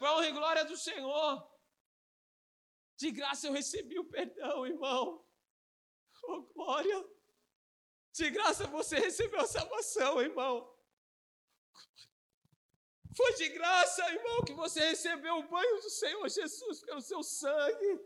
[0.03, 1.49] Para honra e glória do Senhor.
[2.97, 5.25] De graça eu recebi o perdão, irmão.
[6.23, 7.09] Oh, glória.
[8.11, 10.55] De graça você recebeu a salvação, irmão.
[13.15, 18.01] Foi de graça, irmão, que você recebeu o banho do Senhor Jesus pelo seu sangue.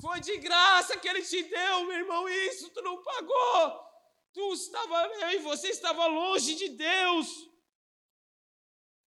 [0.00, 3.86] Foi de graça que Ele te deu, meu irmão, isso tu não pagou.
[4.32, 7.50] Tu estava, eu e você estava longe de Deus.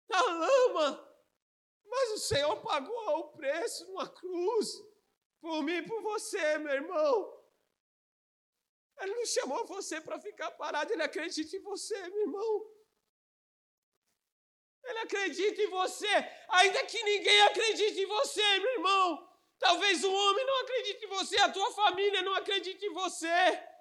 [0.09, 1.04] Na lama.
[1.95, 4.69] Mas o Senhor pagou o preço numa cruz
[5.41, 7.15] por mim e por você, meu irmão.
[9.01, 12.53] Ele não chamou você para ficar parado, ele acredita em você, meu irmão.
[14.85, 16.15] Ele acredita em você,
[16.49, 19.07] ainda que ninguém acredite em você, meu irmão.
[19.59, 23.74] Talvez o homem não acredite em você, a tua família não acredite em você.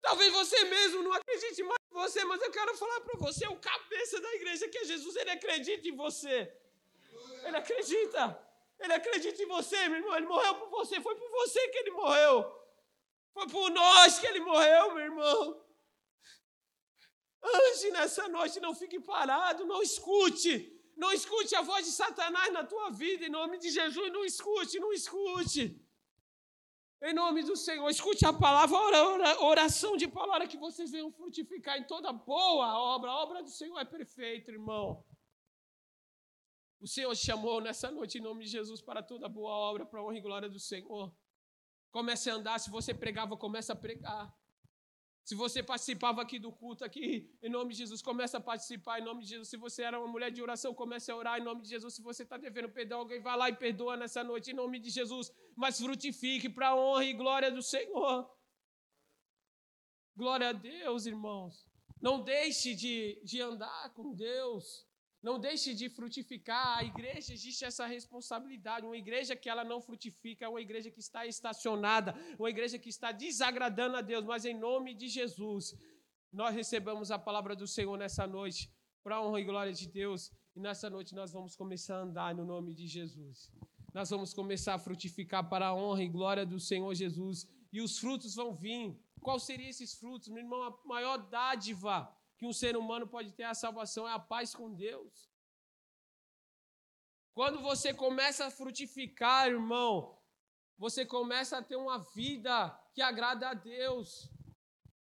[0.00, 3.56] Talvez você mesmo não acredite mais em você, mas eu quero falar para você, o
[3.56, 6.52] cabeça da igreja que é Jesus, ele acredita em você.
[7.44, 8.50] Ele acredita.
[8.78, 10.16] Ele acredita em você, meu irmão.
[10.16, 12.36] Ele morreu por você, foi por você que ele morreu.
[13.32, 15.64] Foi por nós que ele morreu, meu irmão.
[17.42, 20.76] Ande nessa noite, não fique parado, não escute.
[20.96, 24.12] Não escute a voz de Satanás na tua vida, em nome de Jesus.
[24.12, 25.79] Não escute, não escute.
[27.02, 28.76] Em nome do Senhor, escute a palavra,
[29.42, 33.10] oração de palavra, que vocês venham frutificar em toda boa obra.
[33.10, 35.02] A obra do Senhor é perfeita, irmão.
[36.78, 40.04] O Senhor chamou nessa noite, em nome de Jesus, para toda boa obra, para a
[40.04, 41.14] honra e glória do Senhor.
[41.90, 44.34] Comece a andar, se você pregava, comece a pregar.
[45.24, 49.04] Se você participava aqui do culto, aqui, em nome de Jesus, comece a participar em
[49.04, 49.48] nome de Jesus.
[49.48, 51.94] Se você era uma mulher de oração, comece a orar em nome de Jesus.
[51.94, 54.90] Se você está devendo perdão, alguém vai lá e perdoa nessa noite em nome de
[54.90, 55.32] Jesus.
[55.54, 58.28] Mas frutifique para a honra e glória do Senhor.
[60.16, 61.66] Glória a Deus, irmãos.
[62.00, 64.89] Não deixe de, de andar com Deus.
[65.22, 66.78] Não deixe de frutificar.
[66.78, 68.86] A igreja existe essa responsabilidade.
[68.86, 72.88] Uma igreja que ela não frutifica é uma igreja que está estacionada, uma igreja que
[72.88, 74.24] está desagradando a Deus.
[74.24, 75.74] Mas em nome de Jesus,
[76.32, 80.32] nós recebemos a palavra do Senhor nessa noite, para honra e glória de Deus.
[80.56, 83.52] E nessa noite nós vamos começar a andar no nome de Jesus.
[83.92, 87.46] Nós vamos começar a frutificar para a honra e glória do Senhor Jesus.
[87.72, 88.96] E os frutos vão vir.
[89.20, 90.28] Quais seriam esses frutos?
[90.28, 94.18] Meu irmão, a maior dádiva que um ser humano pode ter a salvação é a
[94.18, 95.30] paz com Deus.
[97.34, 100.18] Quando você começa a frutificar, irmão,
[100.78, 102.54] você começa a ter uma vida
[102.94, 104.30] que agrada a Deus.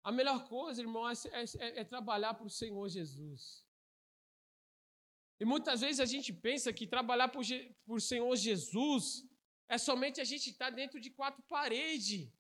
[0.05, 3.67] A melhor coisa, irmão, é, é, é trabalhar para o Senhor Jesus.
[5.41, 7.45] E muitas vezes a gente pensa que trabalhar por,
[7.85, 9.27] por Senhor Jesus
[9.69, 12.33] é somente a gente estar dentro de quatro paredes.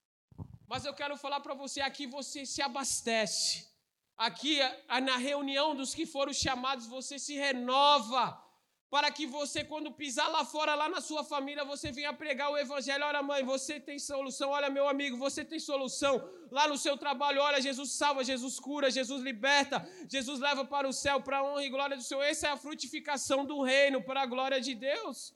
[0.69, 3.74] Mas eu quero falar para você aqui, você se abastece.
[4.17, 4.59] Aqui,
[5.03, 8.41] na reunião dos que foram chamados, você se renova.
[8.89, 12.57] Para que você, quando pisar lá fora, lá na sua família, você venha pregar o
[12.57, 13.05] evangelho.
[13.05, 14.51] Olha, mãe, você tem solução.
[14.51, 16.23] Olha, meu amigo, você tem solução.
[16.49, 20.93] Lá no seu trabalho, olha, Jesus salva, Jesus cura, Jesus liberta, Jesus leva para o
[20.93, 22.23] céu, para a honra e glória do Senhor.
[22.23, 25.35] Essa é a frutificação do reino, para a glória de Deus.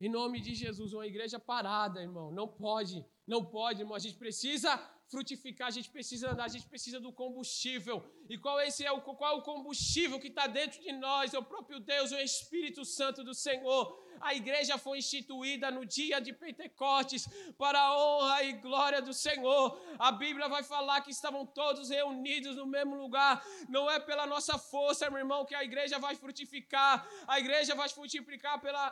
[0.00, 2.30] Em nome de Jesus, uma igreja parada, irmão.
[2.30, 3.94] Não pode, não pode, irmão.
[3.94, 4.70] A gente precisa
[5.08, 8.04] frutificar, a gente precisa andar, a gente precisa do combustível.
[8.28, 11.32] E qual, esse é o, qual é o combustível que está dentro de nós?
[11.32, 14.04] É o próprio Deus, o Espírito Santo do Senhor.
[14.20, 19.80] A igreja foi instituída no dia de Pentecostes para a honra e glória do Senhor.
[19.98, 23.44] A Bíblia vai falar que estavam todos reunidos no mesmo lugar.
[23.68, 27.06] Não é pela nossa força, meu irmão, que a igreja vai frutificar.
[27.26, 28.90] A igreja vai frutificar pela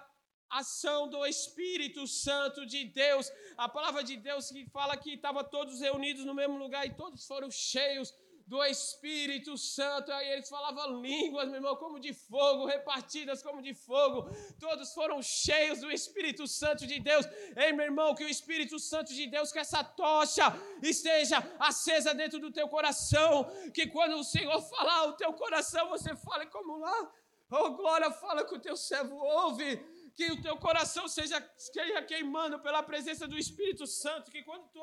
[0.61, 3.31] ação do Espírito Santo de Deus.
[3.57, 7.27] A palavra de Deus que fala que estavam todos reunidos no mesmo lugar e todos
[7.27, 8.15] foram cheios
[8.47, 10.13] do Espírito Santo.
[10.13, 14.31] Aí eles falavam línguas, meu irmão, como de fogo, repartidas como de fogo.
[14.61, 17.27] Todos foram cheios do Espírito Santo de Deus.
[17.57, 20.45] Ei, meu irmão, que o Espírito Santo de Deus, que essa tocha
[20.83, 23.51] esteja acesa dentro do teu coração.
[23.73, 27.13] Que quando o Senhor falar o teu coração, você fale como lá.
[27.51, 29.69] Oh, glória, fala que o teu servo ouve
[30.17, 34.81] que o teu coração seja, seja queimando pela presença do Espírito Santo, que quando tu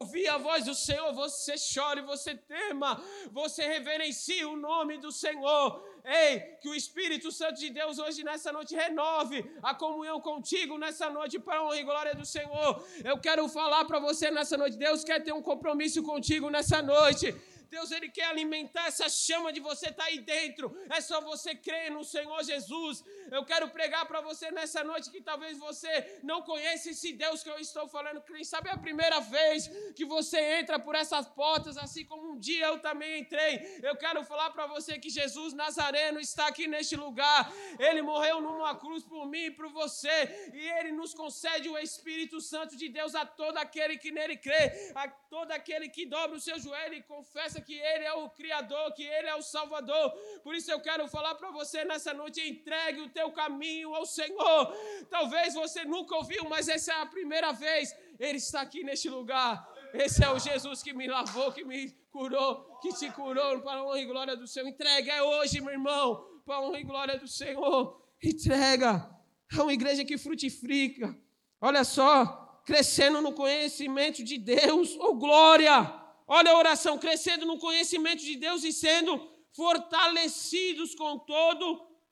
[0.00, 5.84] ouvir a voz do Senhor, você chore, você tema, você reverencie o nome do Senhor.
[6.04, 11.10] Ei, que o Espírito Santo de Deus hoje nessa noite renove a comunhão contigo nessa
[11.10, 12.84] noite para honra e glória do Senhor.
[13.04, 17.34] Eu quero falar para você nessa noite, Deus quer ter um compromisso contigo nessa noite.
[17.72, 20.64] Deus ele quer alimentar essa chama de você estar tá aí dentro.
[20.90, 23.02] É só você crer no Senhor Jesus.
[23.30, 25.92] Eu quero pregar para você nessa noite que talvez você
[26.22, 28.20] não conheça esse Deus que eu estou falando.
[28.30, 32.38] Quem sabe é a primeira vez que você entra por essas portas, assim como um
[32.38, 33.80] dia eu também entrei.
[33.82, 37.50] Eu quero falar para você que Jesus Nazareno está aqui neste lugar.
[37.78, 40.50] Ele morreu numa cruz por mim e por você.
[40.52, 44.92] E ele nos concede o Espírito Santo de Deus a todo aquele que nele crê,
[44.94, 48.92] a todo aquele que dobra o seu joelho e confessa que Ele é o Criador,
[48.94, 50.10] que Ele é o Salvador.
[50.42, 54.74] Por isso eu quero falar para você nessa noite: entregue o teu caminho ao Senhor.
[55.10, 57.94] Talvez você nunca ouviu, mas essa é a primeira vez.
[58.18, 59.68] Ele está aqui neste lugar.
[59.94, 63.84] Esse é o Jesus que me lavou, que me curou, que te curou para a
[63.84, 64.68] honra e glória do Senhor.
[64.68, 66.24] Entregue é hoje, meu irmão.
[66.44, 68.02] para a honra e glória do Senhor.
[68.22, 69.08] Entrega.
[69.52, 71.14] É uma igreja que frutifica.
[71.60, 74.96] Olha só, crescendo no conhecimento de Deus.
[74.98, 76.01] Oh, glória!
[76.36, 79.12] Olha a oração, crescendo no conhecimento de Deus e sendo
[79.60, 81.66] fortalecidos com todo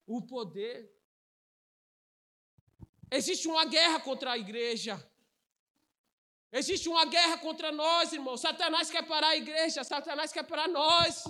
[0.07, 0.79] o poder.
[3.19, 4.95] Existe uma guerra contra a igreja.
[6.53, 8.37] Existe uma guerra contra nós, irmão.
[8.37, 11.25] Satanás quer parar a igreja, Satanás quer parar nós.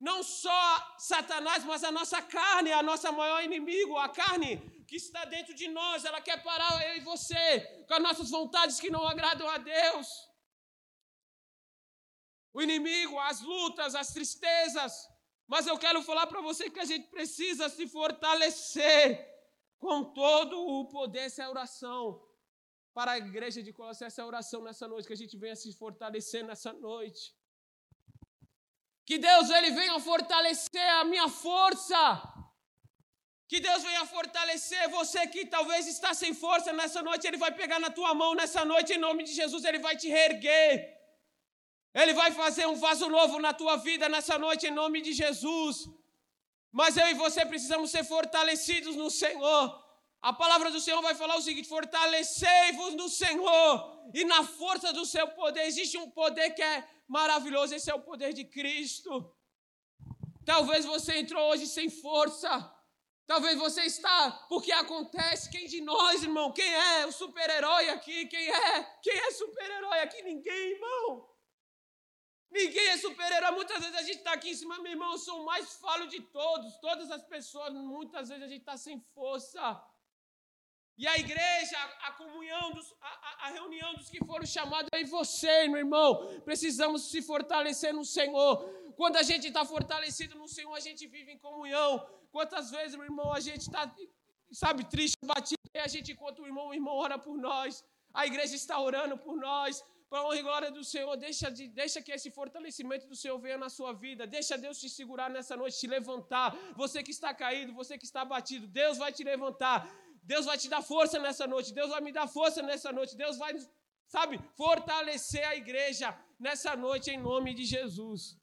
[0.00, 4.56] Não só Satanás, mas a nossa carne, a nossa maior inimigo, a carne
[4.88, 8.80] que está dentro de nós, ela quer parar eu e você com as nossas vontades
[8.80, 10.27] que não agradam a Deus.
[12.58, 14.92] O inimigo, as lutas, as tristezas.
[15.52, 19.02] Mas eu quero falar para você que a gente precisa se fortalecer
[19.84, 22.02] com todo o poder, essa oração
[22.92, 26.42] para a igreja de Colossenses, essa oração nessa noite, que a gente venha se fortalecer
[26.48, 27.22] nessa noite.
[29.06, 32.02] Que Deus ele venha fortalecer a minha força.
[33.46, 37.78] Que Deus venha fortalecer você que talvez está sem força nessa noite, ele vai pegar
[37.78, 40.97] na tua mão nessa noite em nome de Jesus, ele vai te reerguer.
[41.94, 45.88] Ele vai fazer um vaso novo na tua vida nessa noite em nome de Jesus.
[46.70, 49.88] Mas eu e você precisamos ser fortalecidos no Senhor.
[50.20, 55.06] A palavra do Senhor vai falar o seguinte: fortalecei-vos no Senhor e na força do
[55.06, 55.62] seu poder.
[55.66, 59.34] Existe um poder que é maravilhoso, esse é o poder de Cristo.
[60.44, 62.74] Talvez você entrou hoje sem força.
[63.26, 65.50] Talvez você está, porque acontece.
[65.50, 66.50] Quem de nós, irmão?
[66.50, 68.26] Quem é o super-herói aqui?
[68.26, 68.82] Quem é?
[69.02, 70.22] Quem é super-herói aqui?
[70.22, 71.28] Ninguém, irmão.
[72.50, 73.50] Ninguém é super-herói.
[73.52, 76.06] Muitas vezes a gente está aqui em cima, meu irmão, eu sou o mais falo
[76.06, 76.78] de todos.
[76.78, 79.60] Todas as pessoas, muitas vezes a gente está sem força.
[80.96, 85.68] E a igreja, a, comunhão, dos, a, a, reunião dos que foram chamados, aí você,
[85.68, 88.68] meu irmão, precisamos se fortalecer no Senhor.
[88.96, 92.04] Quando a gente está fortalecido no Senhor, a gente vive em comunhão.
[92.32, 93.94] Quantas vezes, meu irmão, a gente está,
[94.50, 97.84] sabe, triste, batido, e a gente encontra o irmão, o irmão ora por nós.
[98.12, 99.84] A igreja está orando por nós.
[100.08, 103.38] Para a honra e glória do Senhor, deixa, de, deixa que esse fortalecimento do Senhor
[103.38, 104.26] venha na sua vida.
[104.26, 106.56] Deixa Deus te segurar nessa noite, te levantar.
[106.76, 109.86] Você que está caído, você que está abatido, Deus vai te levantar.
[110.22, 111.74] Deus vai te dar força nessa noite.
[111.74, 113.16] Deus vai me dar força nessa noite.
[113.16, 113.54] Deus vai,
[114.06, 118.38] sabe, fortalecer a igreja nessa noite em nome de Jesus.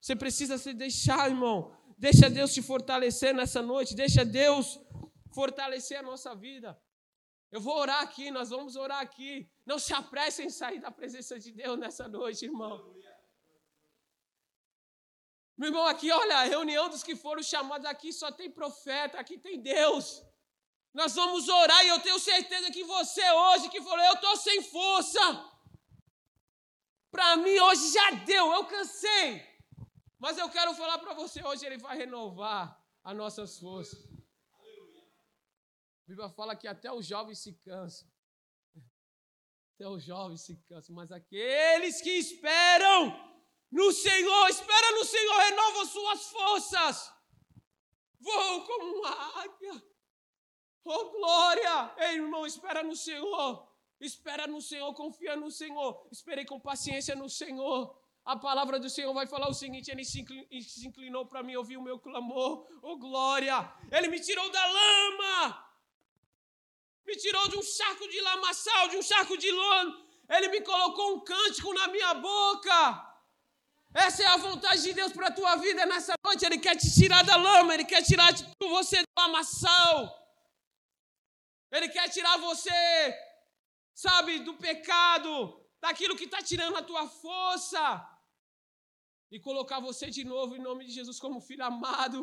[0.00, 1.76] Você precisa se deixar, irmão.
[1.98, 3.96] Deixa Deus te fortalecer nessa noite.
[3.96, 4.78] Deixa Deus
[5.34, 6.80] fortalecer a nossa vida.
[7.50, 9.50] Eu vou orar aqui, nós vamos orar aqui.
[9.64, 12.94] Não se apressem em sair da presença de Deus nessa noite, irmão.
[15.56, 19.36] Meu irmão, aqui, olha, a reunião dos que foram chamados aqui só tem profeta, aqui
[19.36, 20.22] tem Deus.
[20.94, 24.62] Nós vamos orar e eu tenho certeza que você hoje que falou, eu estou sem
[24.62, 25.20] força.
[27.10, 29.44] Para mim hoje já deu, eu cansei.
[30.18, 34.07] Mas eu quero falar para você hoje, ele vai renovar as nossas forças.
[36.08, 38.08] A Bíblia fala que até os jovens se cansam.
[39.74, 43.14] Até os jovens se cansam, mas aqueles que esperam
[43.70, 47.12] no Senhor, espera no Senhor, renova suas forças.
[48.18, 49.10] Voam como uma
[49.42, 49.84] águia.
[50.82, 51.94] Oh, glória!
[51.98, 53.70] Ei, irmão, espera no Senhor.
[54.00, 56.08] Espera no Senhor, confia no Senhor.
[56.10, 58.02] Esperei com paciência no Senhor.
[58.24, 61.84] A palavra do Senhor vai falar o seguinte: Ele se inclinou para mim, ouviu o
[61.84, 62.66] meu clamor.
[62.80, 63.70] Oh, glória!
[63.92, 65.67] Ele me tirou da lama.
[67.08, 69.92] Me tirou de um charco de lamaçal, de um charco de lona.
[70.28, 72.76] Ele me colocou um cântico na minha boca.
[73.94, 76.44] Essa é a vontade de Deus para a tua vida nessa noite.
[76.44, 78.28] Ele quer te tirar da lama, Ele quer tirar
[78.60, 79.94] você do lamaçal.
[81.72, 82.78] Ele quer tirar você,
[83.94, 85.32] sabe, do pecado,
[85.80, 87.82] daquilo que está tirando a tua força.
[89.30, 92.20] E colocar você de novo em nome de Jesus como filho amado,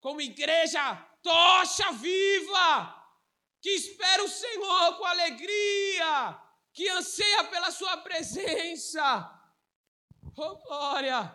[0.00, 0.82] como igreja,
[1.22, 3.01] tocha viva,
[3.62, 6.36] que espera o Senhor com alegria,
[6.74, 9.04] que anseia pela sua presença.
[10.36, 11.34] Oh glória!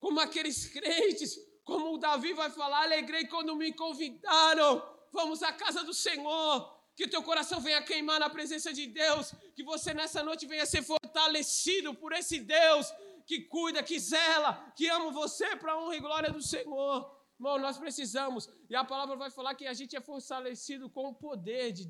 [0.00, 4.82] Como aqueles crentes, como o Davi vai falar, alegrei quando me convidaram.
[5.12, 9.32] Vamos à casa do Senhor que o teu coração venha queimar na presença de Deus,
[9.54, 12.92] que você nessa noite venha ser fortalecido por esse Deus
[13.24, 17.17] que cuida, que zela, que ama você para a honra e glória do Senhor.
[17.38, 21.14] Irmão, nós precisamos, e a palavra vai falar que a gente é fortalecido com o
[21.14, 21.88] poder, de,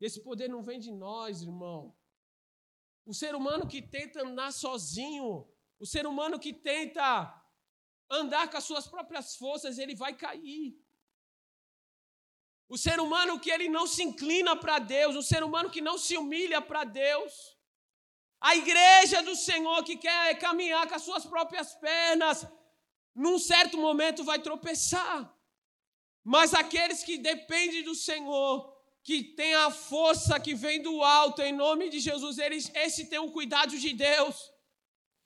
[0.00, 1.94] esse poder não vem de nós, irmão.
[3.04, 5.46] O ser humano que tenta andar sozinho,
[5.78, 7.06] o ser humano que tenta
[8.10, 10.74] andar com as suas próprias forças, ele vai cair.
[12.68, 15.98] O ser humano que ele não se inclina para Deus, o ser humano que não
[15.98, 17.56] se humilha para Deus.
[18.40, 22.46] A igreja do Senhor que quer caminhar com as suas próprias pernas,
[23.24, 25.34] num certo momento vai tropeçar.
[26.22, 28.50] Mas aqueles que dependem do Senhor,
[29.02, 33.18] que tem a força que vem do alto, em nome de Jesus, eles, esse tem
[33.18, 34.36] o cuidado de Deus.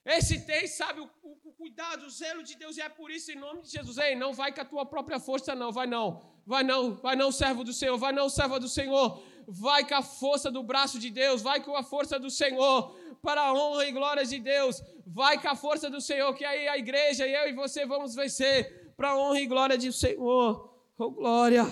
[0.05, 3.37] Esse tem, sabe, o, o, cuidado, o zelo de Deus, e é por isso, em
[3.37, 6.63] nome de Jesus, ei, não vai com a tua própria força, não, vai não, vai
[6.63, 10.51] não, vai não, servo do Senhor, vai não, serva do Senhor, vai com a força
[10.51, 14.25] do braço de Deus, vai com a força do Senhor, para a honra e glória
[14.25, 17.85] de Deus, vai com a força do Senhor, que aí a igreja, eu e você
[17.85, 21.65] vamos vencer, para a honra e glória do Senhor, oh glória.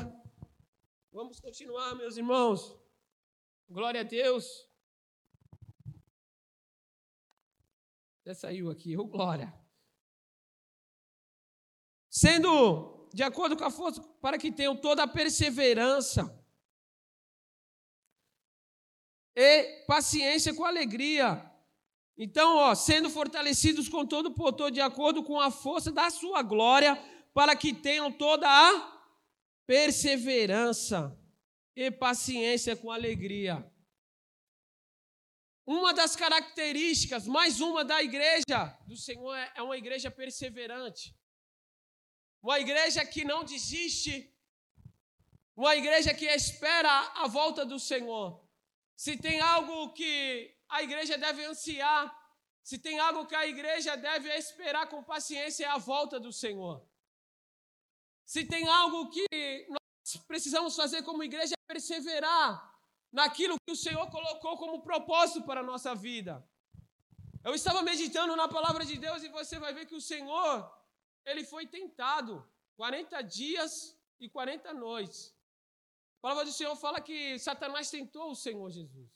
[1.12, 2.76] Vamos continuar, meus irmãos,
[3.68, 4.68] glória a Deus.
[8.26, 9.54] Já saiu aqui, oh glória.
[12.10, 16.37] Sendo de acordo com a força, para que tenham toda a perseverança
[19.40, 21.48] e paciência com alegria.
[22.16, 26.42] Então, ó, sendo fortalecidos com todo o poder, de acordo com a força da sua
[26.42, 26.96] glória,
[27.32, 29.00] para que tenham toda a
[29.64, 31.16] perseverança
[31.76, 33.64] e paciência com alegria.
[35.64, 41.16] Uma das características, mais uma da igreja do Senhor é, é uma igreja perseverante.
[42.42, 44.34] Uma igreja que não desiste.
[45.54, 48.47] Uma igreja que espera a volta do Senhor.
[49.04, 50.12] Se tem algo que
[50.68, 52.02] a igreja deve ansiar,
[52.64, 56.84] se tem algo que a igreja deve esperar com paciência, é a volta do Senhor.
[58.26, 59.24] Se tem algo que
[59.68, 62.50] nós precisamos fazer como igreja, é perseverar
[63.12, 66.44] naquilo que o Senhor colocou como propósito para a nossa vida.
[67.44, 70.68] Eu estava meditando na palavra de Deus e você vai ver que o Senhor,
[71.24, 72.44] ele foi tentado
[72.76, 75.37] 40 dias e 40 noites.
[76.18, 79.08] A palavra do Senhor fala que Satanás tentou o Senhor Jesus.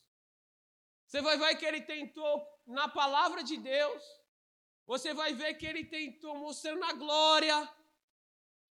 [1.06, 2.32] Você vai ver que ele tentou
[2.64, 4.02] na palavra de Deus.
[4.86, 7.56] Você vai ver que ele tentou mostrando a glória.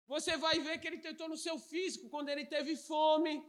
[0.07, 3.43] Você vai ver que ele tentou no seu físico quando ele teve fome.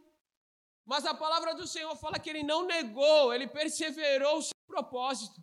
[0.85, 5.39] Mas a palavra do Senhor fala que ele não negou, ele perseverou o seu propósito.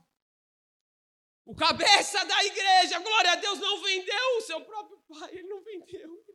[1.45, 5.62] O cabeça da igreja, glória a Deus, não vendeu o seu próprio pai, ele não
[5.62, 6.26] vendeu.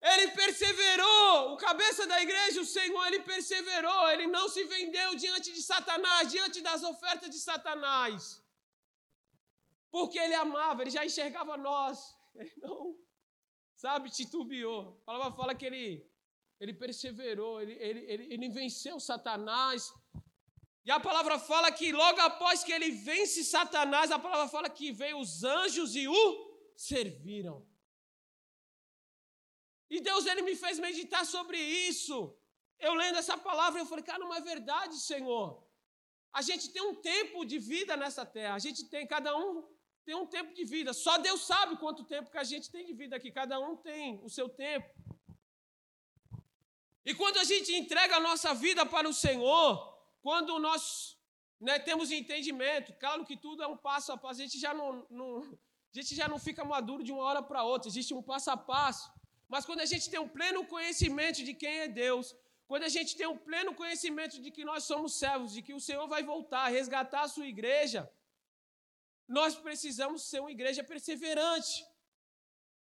[0.00, 5.52] Ele perseverou, o cabeça da igreja, o Senhor, ele perseverou, ele não se vendeu diante
[5.52, 8.42] de Satanás, diante das ofertas de Satanás.
[9.90, 12.96] Porque ele amava, ele já enxergava nós, ele não,
[13.74, 15.00] sabe, titubeou.
[15.02, 16.06] A palavra fala que ele
[16.58, 19.92] ele perseverou, ele, ele, ele, ele venceu Satanás.
[20.84, 24.92] E a palavra fala que logo após que ele vence Satanás, a palavra fala que
[24.92, 27.66] veio os anjos e o serviram.
[29.88, 32.36] E Deus ele me fez meditar sobre isso.
[32.78, 35.64] Eu lendo essa palavra, eu falei, cara, não é verdade, Senhor.
[36.32, 38.54] A gente tem um tempo de vida nessa terra.
[38.54, 39.64] A gente tem, cada um
[40.04, 40.92] tem um tempo de vida.
[40.92, 43.30] Só Deus sabe quanto tempo que a gente tem de vida aqui.
[43.32, 44.88] Cada um tem o seu tempo.
[47.04, 51.16] E quando a gente entrega a nossa vida para o Senhor, quando nós
[51.60, 55.06] né, temos entendimento, claro que tudo é um passo a passo, a gente já não,
[55.08, 58.50] não a gente já não fica maduro de uma hora para outra, existe um passo
[58.50, 59.10] a passo.
[59.48, 62.34] Mas quando a gente tem um pleno conhecimento de quem é Deus,
[62.66, 65.80] quando a gente tem um pleno conhecimento de que nós somos servos, de que o
[65.80, 68.10] Senhor vai voltar, resgatar a sua igreja,
[69.28, 71.86] nós precisamos ser uma igreja perseverante.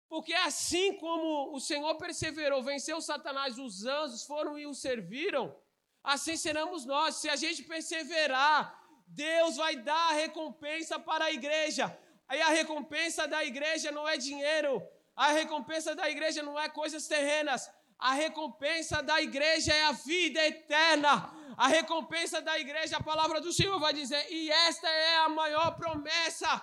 [0.09, 5.57] Porque assim como o Senhor perseverou, venceu Satanás, os anjos foram e o serviram,
[6.03, 7.17] assim seremos nós.
[7.17, 11.87] Se a gente perseverar, Deus vai dar a recompensa para a igreja.
[12.29, 14.83] Aí a recompensa da igreja não é dinheiro,
[15.17, 20.45] a recompensa da igreja não é coisas terrenas, a recompensa da igreja é a vida
[20.45, 21.33] eterna.
[21.57, 25.77] A recompensa da igreja, a palavra do Senhor vai dizer, e esta é a maior
[25.77, 26.61] promessa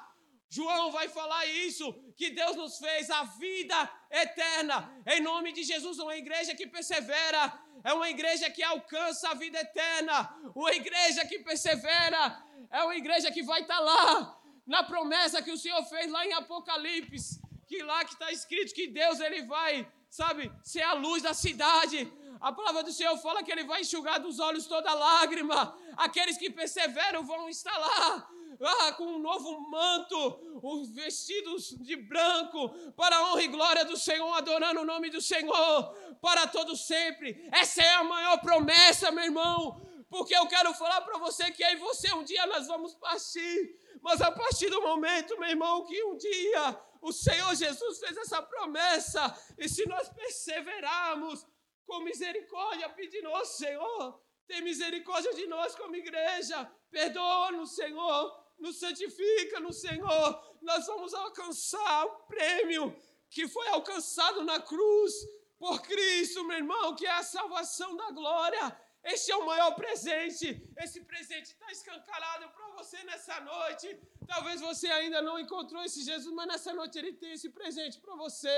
[0.53, 4.93] João vai falar isso, que Deus nos fez a vida eterna.
[5.07, 9.61] Em nome de Jesus, uma igreja que persevera, é uma igreja que alcança a vida
[9.61, 10.29] eterna.
[10.53, 15.51] Uma igreja que persevera, é uma igreja que vai estar tá lá, na promessa que
[15.51, 17.41] o Senhor fez lá em Apocalipse,
[17.71, 22.11] que lá que está escrito que Deus ele vai, sabe, ser a luz da cidade.
[22.41, 25.59] A palavra do Senhor fala que ele vai enxugar dos olhos toda lágrima.
[25.95, 28.29] Aqueles que perseveram vão estar lá
[28.63, 30.17] ah, com um novo manto,
[30.61, 35.21] os vestidos de branco, para a honra e glória do Senhor, adorando o nome do
[35.21, 37.47] Senhor para todo sempre.
[37.51, 39.81] Essa é a maior promessa, meu irmão,
[40.11, 44.21] porque eu quero falar para você que aí você um dia nós vamos partir, mas
[44.21, 49.33] a partir do momento, meu irmão, que um dia o Senhor Jesus fez essa promessa,
[49.57, 51.47] e se nós perseverarmos
[51.85, 59.61] com misericórdia, pedindo ao Senhor, tem misericórdia de nós como igreja, perdoa-nos, Senhor, nos santifica
[59.61, 62.93] no Senhor, nós vamos alcançar o prêmio
[63.29, 65.13] que foi alcançado na cruz
[65.57, 68.77] por Cristo, meu irmão, que é a salvação da glória.
[69.03, 70.47] Este é o maior presente.
[70.77, 73.99] Esse presente está escancarado para você nessa noite.
[74.27, 78.15] Talvez você ainda não encontrou esse Jesus, mas nessa noite ele tem esse presente para
[78.15, 78.57] você.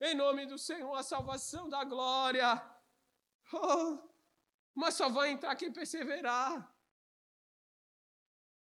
[0.00, 2.48] Em nome do Senhor, a salvação da glória.
[3.52, 3.98] Oh,
[4.74, 6.74] mas só vai entrar quem perseverar.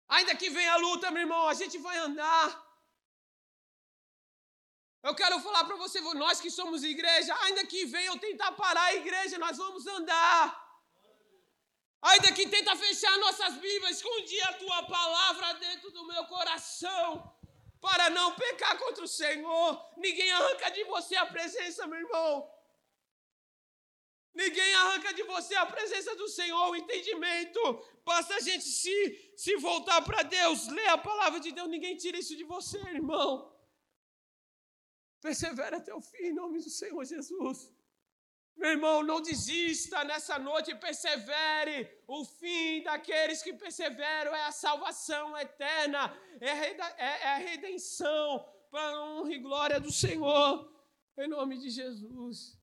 [0.09, 2.65] Ainda que venha a luta, meu irmão, a gente vai andar.
[5.03, 8.95] Eu quero falar para você, nós que somos igreja, ainda que venham tentar parar a
[8.95, 10.66] igreja, nós vamos andar.
[12.01, 17.33] Ainda que tenta fechar nossas Bíblias, escondi a tua palavra dentro do meu coração
[17.81, 19.93] para não pecar contra o Senhor.
[19.97, 22.57] Ninguém arranca de você a presença, meu irmão.
[24.33, 27.59] Ninguém arranca de você a presença do Senhor, o entendimento.
[28.05, 31.67] Basta a gente se, se voltar para Deus, ler a palavra de Deus.
[31.67, 33.51] Ninguém tira isso de você, irmão.
[35.19, 37.71] Persevera até o fim, em nome do Senhor Jesus.
[38.57, 41.87] Meu irmão, não desista nessa noite, persevere.
[42.07, 48.81] O fim daqueles que perseveram é a salvação eterna, é a é, é redenção para
[48.81, 50.73] a honra e glória do Senhor,
[51.19, 52.57] em nome de Jesus.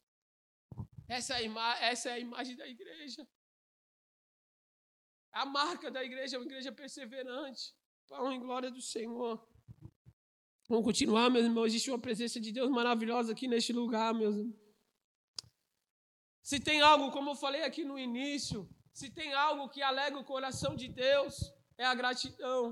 [1.08, 3.26] Essa é a, essa é a imagem da igreja.
[5.32, 7.72] A marca da igreja é uma igreja perseverante,
[8.08, 9.46] para a honra e glória do Senhor.
[10.68, 11.66] Vamos continuar, meus irmãos.
[11.66, 14.63] Existe uma presença de Deus maravilhosa aqui neste lugar, meus irmãos.
[16.48, 20.30] Se tem algo, como eu falei aqui no início, se tem algo que alega o
[20.32, 21.34] coração de Deus,
[21.78, 22.62] é a gratidão.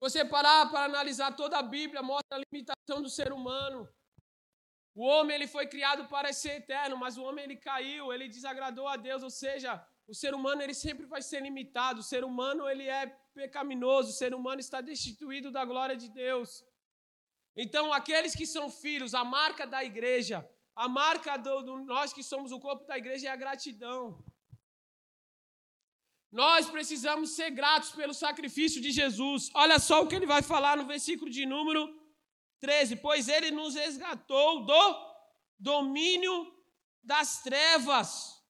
[0.00, 3.86] Você parar para analisar toda a Bíblia mostra a limitação do ser humano.
[4.94, 8.88] O homem ele foi criado para ser eterno, mas o homem ele caiu, ele desagradou
[8.88, 12.00] a Deus, ou seja, o ser humano ele sempre vai ser limitado.
[12.00, 16.64] O ser humano ele é pecaminoso, o ser humano está destituído da glória de Deus.
[17.54, 20.48] Então, aqueles que são filhos, a marca da igreja,
[20.84, 24.24] a marca do, do, nós que somos o corpo da igreja é a gratidão.
[26.32, 29.50] Nós precisamos ser gratos pelo sacrifício de Jesus.
[29.52, 31.82] Olha só o que ele vai falar no versículo de número
[32.60, 34.82] 13: Pois ele nos resgatou do
[35.58, 36.34] domínio
[37.02, 38.42] das trevas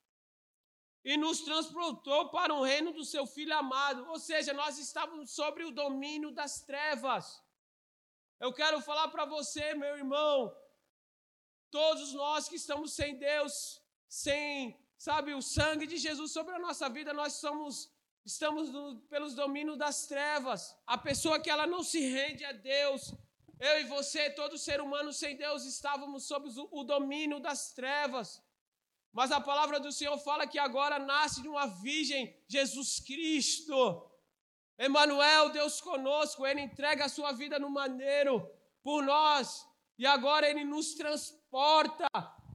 [1.03, 4.07] e nos transportou para o reino do seu filho amado.
[4.07, 7.43] Ou seja, nós estávamos sobre o domínio das trevas.
[8.39, 10.55] Eu quero falar para você, meu irmão,
[11.71, 16.89] Todos nós que estamos sem Deus, sem, sabe, o sangue de Jesus sobre a nossa
[16.89, 17.89] vida, nós somos
[18.25, 20.75] estamos no, pelos domínios das trevas.
[20.85, 23.13] A pessoa que ela não se rende a Deus,
[23.59, 28.43] eu e você, todo ser humano sem Deus, estávamos sob o domínio das trevas.
[29.11, 34.09] Mas a palavra do Senhor fala que agora nasce de uma virgem, Jesus Cristo.
[34.79, 38.45] Emmanuel, Deus conosco, Ele entrega a sua vida no maneiro
[38.83, 39.67] por nós.
[39.97, 42.07] E agora Ele nos transporta porta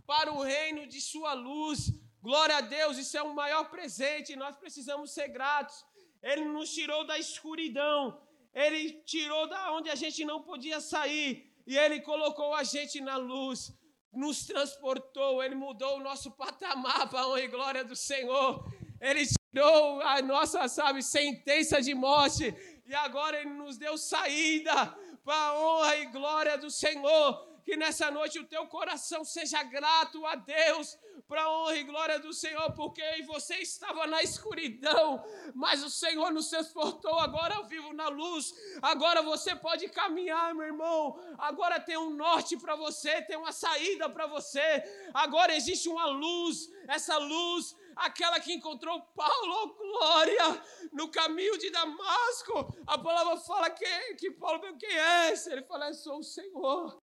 [0.06, 1.92] para o reino de Sua luz.
[2.22, 5.84] Glória a Deus, isso é um maior presente, nós precisamos ser gratos.
[6.22, 8.20] Ele nos tirou da escuridão,
[8.52, 13.16] Ele tirou da onde a gente não podia sair, e Ele colocou a gente na
[13.16, 13.72] luz,
[14.12, 18.66] nos transportou, Ele mudou o nosso patamar para a honra e glória do Senhor.
[18.98, 22.52] Ele tirou a nossa, sabe, sentença de morte,
[22.86, 24.74] e agora Ele nos deu saída
[25.22, 30.24] para a honra e glória do Senhor que nessa noite o teu coração seja grato
[30.24, 30.96] a Deus,
[31.26, 35.20] para a honra e glória do Senhor, porque você estava na escuridão,
[35.52, 40.66] mas o Senhor nos transportou, agora eu vivo na luz, agora você pode caminhar, meu
[40.66, 46.06] irmão, agora tem um norte para você, tem uma saída para você, agora existe uma
[46.06, 50.62] luz, essa luz aquela que encontrou Paulo, oh glória,
[50.92, 52.76] no caminho de Damasco.
[52.86, 55.50] A palavra fala que, que Paulo, quem é esse?
[55.50, 57.02] Ele fala, sou o Senhor.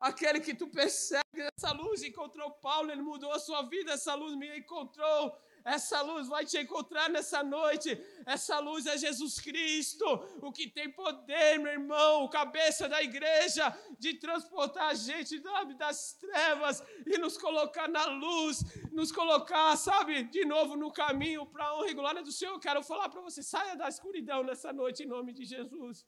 [0.00, 1.22] Aquele que tu persegue,
[1.56, 5.36] essa luz encontrou Paulo, ele mudou a sua vida, essa luz me encontrou.
[5.64, 8.00] Essa luz vai te encontrar nessa noite.
[8.24, 10.06] Essa luz é Jesus Cristo,
[10.40, 15.42] o que tem poder, meu irmão, cabeça da igreja, de transportar a gente
[15.76, 21.66] das trevas e nos colocar na luz, nos colocar, sabe, de novo no caminho para
[21.66, 22.54] a honra e glória do Senhor.
[22.54, 26.06] Eu quero falar para você: saia da escuridão nessa noite, em nome de Jesus.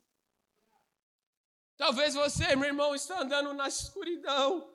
[1.75, 4.71] Talvez você, meu irmão, está andando na escuridão.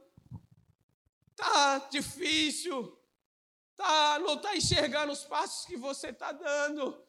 [1.37, 2.97] Tá difícil.
[3.77, 7.01] Tá, não está enxergando os passos que você está dando.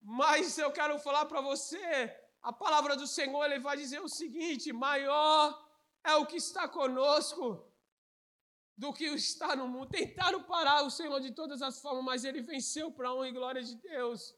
[0.00, 4.72] Mas eu quero falar para você, a palavra do Senhor, ele vai dizer o seguinte:
[4.72, 5.66] maior
[6.04, 7.68] é o que está conosco
[8.76, 9.88] do que está no mundo.
[9.88, 13.32] Tentaram parar o Senhor de todas as formas, mas ele venceu para a honra e
[13.32, 14.32] glória de Deus.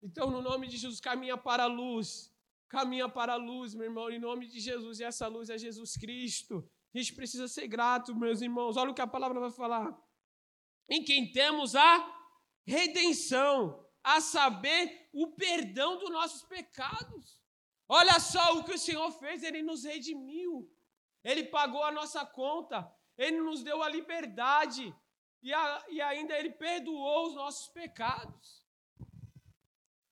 [0.00, 2.29] Então, no nome de Jesus, caminha para a luz
[2.70, 5.96] caminha para a luz, meu irmão, em nome de Jesus, e essa luz é Jesus
[5.96, 6.64] Cristo.
[6.94, 8.76] A gente precisa ser grato, meus irmãos.
[8.76, 9.92] Olha o que a palavra vai falar.
[10.88, 11.92] Em quem temos a
[12.64, 17.40] redenção, a saber, o perdão dos nossos pecados.
[17.88, 20.72] Olha só o que o Senhor fez, ele nos redimiu.
[21.24, 24.94] Ele pagou a nossa conta, ele nos deu a liberdade
[25.42, 28.59] e, a, e ainda ele perdoou os nossos pecados.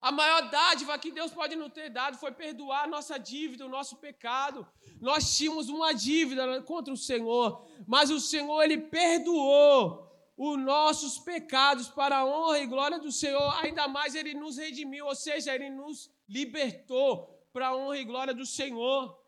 [0.01, 3.69] A maior dádiva que Deus pode nos ter dado foi perdoar a nossa dívida, o
[3.69, 4.67] nosso pecado.
[5.01, 11.89] Nós tínhamos uma dívida contra o Senhor, mas o Senhor ele perdoou os nossos pecados
[11.89, 13.53] para a honra e glória do Senhor.
[13.61, 18.33] Ainda mais ele nos redimiu, ou seja, ele nos libertou para a honra e glória
[18.35, 19.19] do Senhor.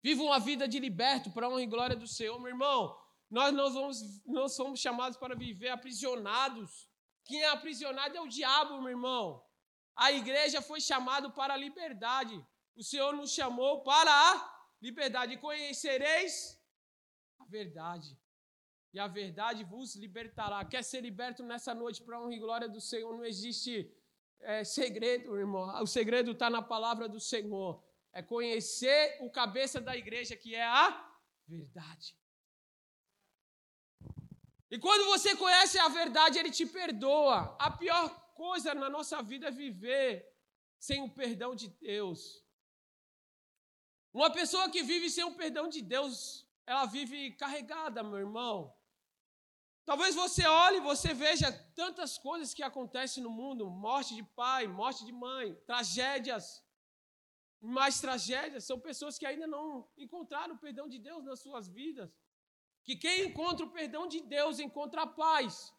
[0.00, 2.96] Viva uma vida de liberto para a honra e glória do Senhor, meu irmão.
[3.28, 6.89] Nós não, vamos, não somos chamados para viver aprisionados.
[7.24, 9.44] Quem é aprisionado é o diabo, meu irmão.
[9.96, 12.44] A igreja foi chamada para a liberdade.
[12.74, 15.36] O Senhor nos chamou para a liberdade.
[15.36, 16.58] Conhecereis
[17.38, 18.18] a verdade.
[18.92, 20.64] E a verdade vos libertará.
[20.64, 23.12] Quer ser liberto nessa noite para a honra e glória do Senhor?
[23.16, 23.94] Não existe
[24.40, 25.82] é, segredo, irmão.
[25.82, 27.84] O segredo está na palavra do Senhor.
[28.12, 31.08] É conhecer o cabeça da igreja, que é a
[31.46, 32.16] verdade.
[34.70, 37.56] E quando você conhece a verdade, ele te perdoa.
[37.58, 40.26] A pior coisa na nossa vida é viver
[40.78, 42.44] sem o perdão de Deus.
[44.12, 48.74] Uma pessoa que vive sem o perdão de Deus, ela vive carregada, meu irmão.
[49.84, 54.66] Talvez você olhe e você veja tantas coisas que acontecem no mundo: morte de pai,
[54.68, 56.64] morte de mãe, tragédias,
[57.60, 58.64] mais tragédias.
[58.64, 62.08] São pessoas que ainda não encontraram o perdão de Deus nas suas vidas.
[62.84, 65.72] Que quem encontra o perdão de Deus encontra a paz.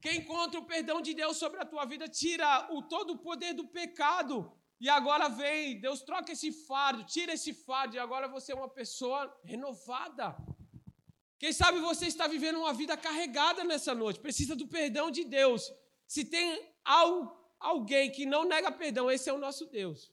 [0.00, 3.52] Quem encontra o perdão de Deus sobre a tua vida tira o todo o poder
[3.54, 4.52] do pecado.
[4.80, 8.68] E agora vem, Deus troca esse fardo, tira esse fardo, e agora você é uma
[8.68, 10.36] pessoa renovada.
[11.38, 15.72] Quem sabe você está vivendo uma vida carregada nessa noite, precisa do perdão de Deus.
[16.06, 16.46] Se tem
[17.60, 20.12] alguém que não nega perdão, esse é o nosso Deus.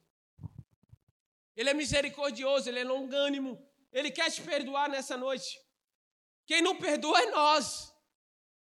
[1.56, 3.52] Ele é misericordioso, ele é longânimo,
[3.92, 5.60] ele quer te perdoar nessa noite.
[6.50, 7.95] Quem não perdoa é nós.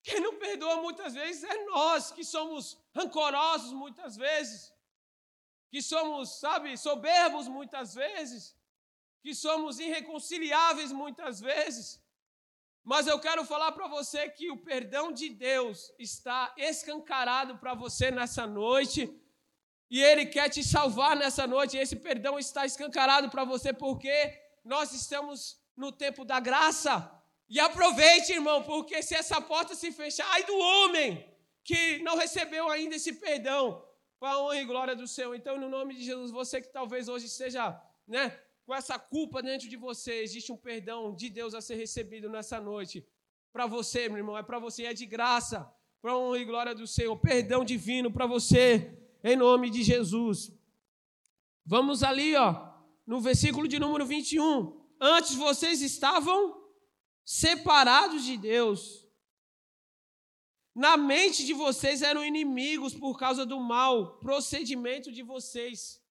[0.03, 4.71] Quem não perdoa muitas vezes é nós, que somos rancorosos muitas vezes,
[5.71, 8.55] que somos, sabe, soberbos muitas vezes,
[9.23, 11.99] que somos irreconciliáveis muitas vezes.
[12.85, 18.11] Mas eu quero falar para você que o perdão de Deus está escancarado para você
[18.11, 19.19] nessa noite.
[19.89, 21.79] E Ele quer te salvar nessa noite.
[21.79, 24.15] Esse perdão está escancarado para você porque
[24.63, 27.12] nós estamos no tempo da graça.
[27.55, 31.09] E aproveite, irmão, porque se essa porta se fechar, ai do homem
[31.63, 33.85] que não recebeu ainda esse perdão,
[34.19, 35.35] para a honra e glória do Senhor.
[35.35, 37.79] Então, no nome de Jesus, você que talvez hoje esteja,
[38.09, 38.25] né,
[38.65, 42.59] com essa culpa dentro de você, existe um perdão de Deus a ser recebido nessa
[42.59, 43.07] noite.
[43.53, 46.75] Para você, meu irmão, é para você, é de graça, para a honra e glória
[46.75, 47.15] do Senhor.
[47.19, 50.51] Perdão divino para você, em nome de Jesus.
[51.67, 52.67] Vamos ali, ó,
[53.07, 54.81] no versículo de número 21.
[54.99, 56.62] Antes vocês estavam
[57.25, 59.07] separados de Deus.
[60.75, 66.03] Na mente de vocês eram inimigos por causa do mau procedimento de vocês.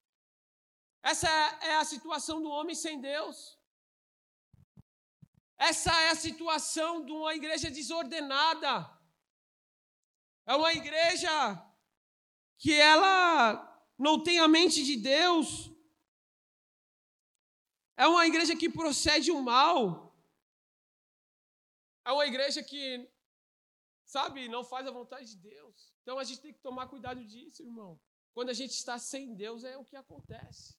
[1.01, 1.27] Essa
[1.61, 3.57] é a situação do homem sem Deus.
[5.57, 8.89] Essa é a situação de uma igreja desordenada.
[10.45, 11.31] É uma igreja
[12.57, 15.71] que ela não tem a mente de Deus.
[17.97, 20.10] É uma igreja que procede o mal.
[22.05, 23.09] É uma igreja que,
[24.05, 25.93] sabe, não faz a vontade de Deus.
[26.01, 27.99] Então a gente tem que tomar cuidado disso, irmão.
[28.33, 30.77] Quando a gente está sem Deus, é o que acontece.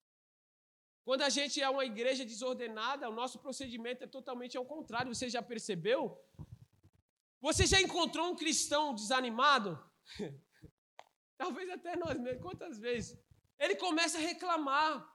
[1.05, 5.15] Quando a gente é uma igreja desordenada, o nosso procedimento é totalmente ao contrário.
[5.15, 6.19] Você já percebeu?
[7.41, 9.79] Você já encontrou um cristão desanimado?
[11.37, 12.43] Talvez até nós mesmos.
[12.43, 13.19] Quantas vezes?
[13.59, 15.12] Ele começa a reclamar.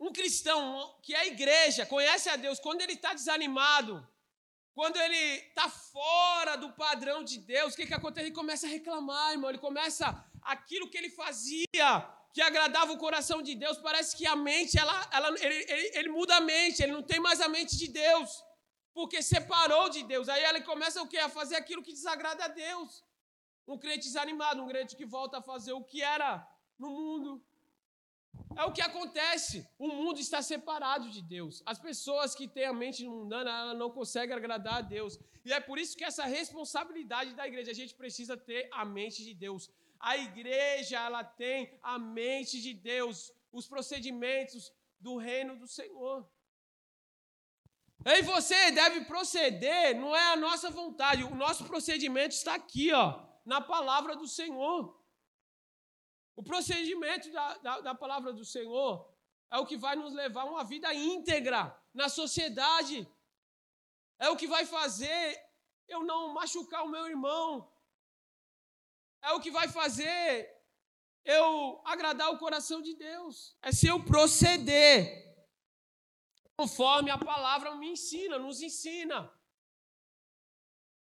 [0.00, 3.94] Um cristão que é igreja, conhece a Deus, quando ele está desanimado,
[4.72, 5.16] quando ele
[5.48, 8.26] está fora do padrão de Deus, o que, que acontece?
[8.26, 9.50] Ele começa a reclamar, irmão.
[9.50, 10.06] Ele começa
[10.42, 11.90] aquilo que ele fazia,
[12.32, 13.76] que agradava o coração de Deus.
[13.78, 17.20] Parece que a mente, ela, ela, ele, ele, ele muda a mente, ele não tem
[17.20, 18.42] mais a mente de Deus,
[18.94, 20.30] porque separou de Deus.
[20.30, 21.18] Aí ele começa o quê?
[21.18, 23.04] A fazer aquilo que desagrada a Deus.
[23.66, 26.46] Um crente desanimado, um crente que volta a fazer o que era
[26.78, 27.44] no mundo.
[28.60, 29.66] É o que acontece.
[29.78, 31.62] O mundo está separado de Deus.
[31.64, 35.18] As pessoas que têm a mente mundana, ela não conseguem agradar a Deus.
[35.46, 39.24] E é por isso que essa responsabilidade da igreja, a gente precisa ter a mente
[39.24, 39.70] de Deus.
[39.98, 46.28] A igreja, ela tem a mente de Deus, os procedimentos do reino do Senhor.
[48.04, 53.22] E você deve proceder, não é a nossa vontade, o nosso procedimento está aqui, ó,
[53.46, 54.99] na palavra do Senhor.
[56.36, 59.12] O procedimento da, da, da palavra do Senhor
[59.50, 63.08] é o que vai nos levar a uma vida íntegra na sociedade.
[64.18, 65.50] É o que vai fazer
[65.88, 67.70] eu não machucar o meu irmão.
[69.22, 70.56] É o que vai fazer
[71.24, 73.56] eu agradar o coração de Deus.
[73.60, 75.28] É se eu proceder
[76.56, 79.32] conforme a palavra me ensina, nos ensina.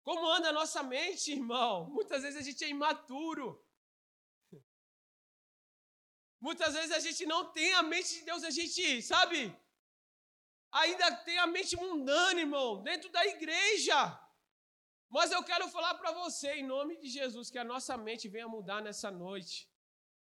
[0.03, 1.89] Como anda a nossa mente, irmão?
[1.89, 3.63] Muitas vezes a gente é imaturo.
[6.39, 9.55] Muitas vezes a gente não tem a mente de Deus, a gente, sabe?
[10.71, 13.99] Ainda tem a mente mundana, irmão, dentro da igreja.
[15.09, 18.47] Mas eu quero falar para você, em nome de Jesus, que a nossa mente venha
[18.47, 19.67] mudar nessa noite.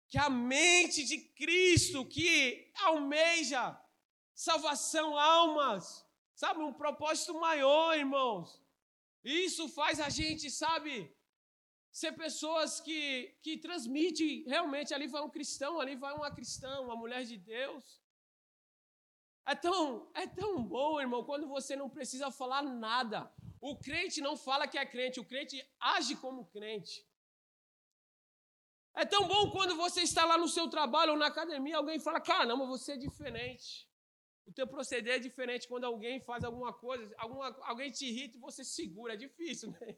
[0.09, 3.65] Que a mente de Cristo, que almeja
[4.37, 8.63] salvação, almas, sabe, um propósito maior, irmãos.
[9.25, 11.16] Isso faz a gente, sabe,
[12.01, 14.93] ser pessoas que, que transmitem realmente.
[14.93, 17.85] Ali vai um cristão, ali vai uma cristã, uma mulher de Deus.
[19.47, 23.33] É tão, é tão bom, irmão, quando você não precisa falar nada.
[23.59, 26.97] O crente não fala que é crente, o crente age como crente.
[28.95, 32.21] É tão bom quando você está lá no seu trabalho ou na academia, alguém fala:
[32.21, 33.89] caramba, você é diferente.
[34.45, 38.41] O teu proceder é diferente quando alguém faz alguma coisa, alguma, alguém te irrita e
[38.41, 39.15] você segura.
[39.15, 39.97] É difícil, né?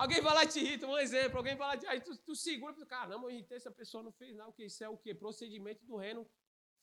[0.00, 1.36] Alguém vai lá e te irrita, um exemplo.
[1.36, 4.34] Alguém vai lá e aí tu, tu segura, caramba, eu irritei, essa pessoa não fez
[4.34, 4.48] nada.
[4.48, 5.14] O que isso é o quê?
[5.14, 6.26] Procedimento do reino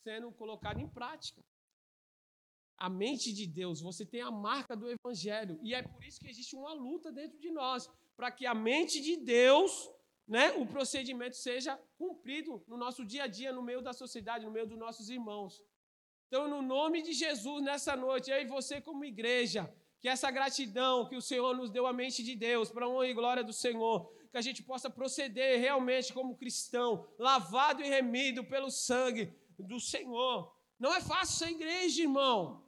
[0.03, 1.41] sendo colocado em prática.
[2.77, 5.59] A mente de Deus, você tem a marca do evangelho.
[5.63, 9.01] E é por isso que existe uma luta dentro de nós, para que a mente
[9.01, 9.89] de Deus,
[10.27, 14.51] né, o procedimento seja cumprido no nosso dia a dia, no meio da sociedade, no
[14.51, 15.59] meio dos nossos irmãos.
[16.27, 21.07] Então, no nome de Jesus, nessa noite, eu e você, como igreja, que essa gratidão
[21.07, 24.11] que o Senhor nos deu a mente de Deus, para honra e glória do Senhor,
[24.31, 30.55] que a gente possa proceder realmente como cristão, lavado e remido pelo sangue do Senhor.
[30.79, 32.63] Não é fácil ser igreja, irmão.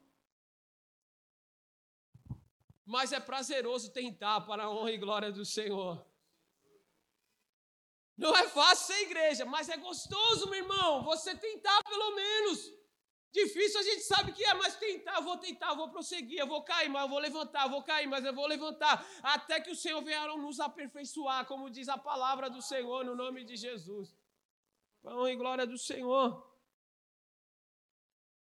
[2.86, 6.04] Mas é prazeroso tentar para a honra e glória do Senhor.
[8.18, 12.79] Não é fácil ser igreja, mas é gostoso, meu irmão, você tentar pelo menos.
[13.32, 16.90] Difícil a gente sabe que é, mas tentar, vou tentar, vou prosseguir, eu vou cair,
[16.90, 20.28] mas eu vou levantar, vou cair, mas eu vou levantar, até que o Senhor venha
[20.36, 24.18] nos aperfeiçoar, como diz a palavra do Senhor, no nome de Jesus.
[25.04, 26.44] Pão e glória do Senhor.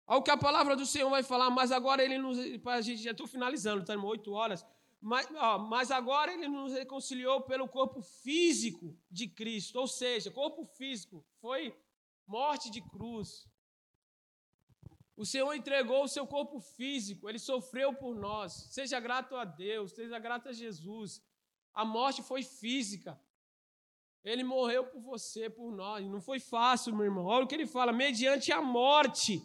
[0.07, 2.37] Olha o que a palavra do Senhor vai falar, mas agora ele nos.
[2.67, 4.65] A gente já estou finalizando, estamos tá, oito horas.
[5.01, 10.65] Mas, ó, mas agora ele nos reconciliou pelo corpo físico de Cristo, ou seja, corpo
[10.65, 11.75] físico foi
[12.27, 13.47] morte de cruz.
[15.17, 18.51] O Senhor entregou o seu corpo físico, ele sofreu por nós.
[18.71, 21.23] Seja grato a Deus, seja grato a Jesus.
[21.73, 23.19] A morte foi física.
[24.23, 26.05] Ele morreu por você, por nós.
[26.05, 27.25] Não foi fácil, meu irmão.
[27.25, 29.41] Olha o que ele fala: mediante a morte,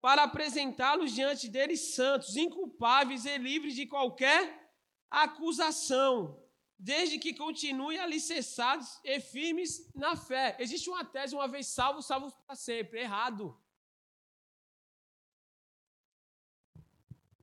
[0.00, 4.72] para apresentá-los diante deles santos, inculpáveis e livres de qualquer
[5.10, 6.42] acusação,
[6.78, 10.56] desde que continuem alicerçados e firmes na fé.
[10.58, 13.00] Existe uma tese, uma vez salvo, salvo para sempre.
[13.00, 13.60] Errado.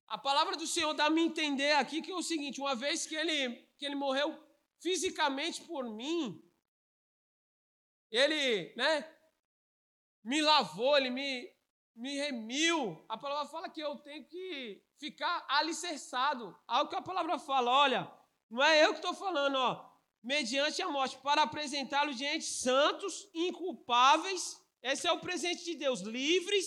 [0.08, 3.06] A palavra do Senhor dá a me entender aqui que é o seguinte: uma vez
[3.06, 4.42] que ele, que ele morreu
[4.80, 6.42] fisicamente por mim,
[8.10, 9.06] ele né,
[10.24, 11.52] me lavou, ele me,
[11.94, 13.06] me remiu.
[13.10, 16.58] A palavra fala que eu tenho que ficar alicerçado.
[16.66, 18.12] Algo que a palavra fala, olha,
[18.50, 19.92] não é eu que estou falando, ó,
[20.24, 24.58] mediante a morte, para apresentá-los diante santos, inculpáveis.
[24.82, 26.66] Esse é o presente de Deus, livres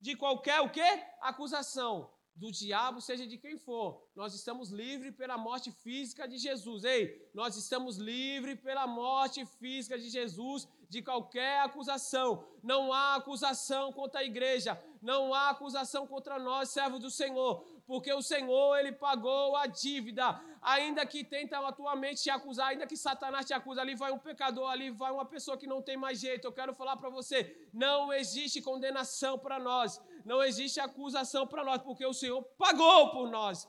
[0.00, 1.02] de qualquer o quê?
[1.20, 4.02] Acusação do diabo, seja de quem for.
[4.14, 6.84] Nós estamos livres pela morte física de Jesus.
[6.84, 12.46] Ei, nós estamos livres pela morte física de Jesus de qualquer acusação.
[12.62, 18.12] Não há acusação contra a igreja, não há acusação contra nós, servos do Senhor, porque
[18.12, 20.40] o Senhor, ele pagou a dívida.
[20.60, 24.68] Ainda que tenta atualmente te acusar, ainda que Satanás te acusa, ali vai um pecador,
[24.68, 26.46] ali vai uma pessoa que não tem mais jeito.
[26.46, 31.80] Eu quero falar para você, não existe condenação para nós não existe acusação para nós,
[31.80, 33.66] porque o Senhor pagou por nós,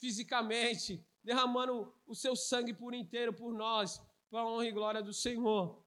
[0.00, 5.12] fisicamente, derramando o seu sangue por inteiro por nós, para a honra e glória do
[5.12, 5.84] Senhor.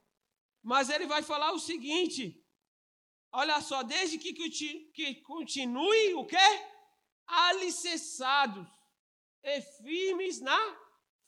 [0.62, 2.46] Mas ele vai falar o seguinte:
[3.32, 6.50] olha só, desde que, que continue o quê?
[7.26, 8.68] Alicerçados
[9.42, 10.60] e firmes na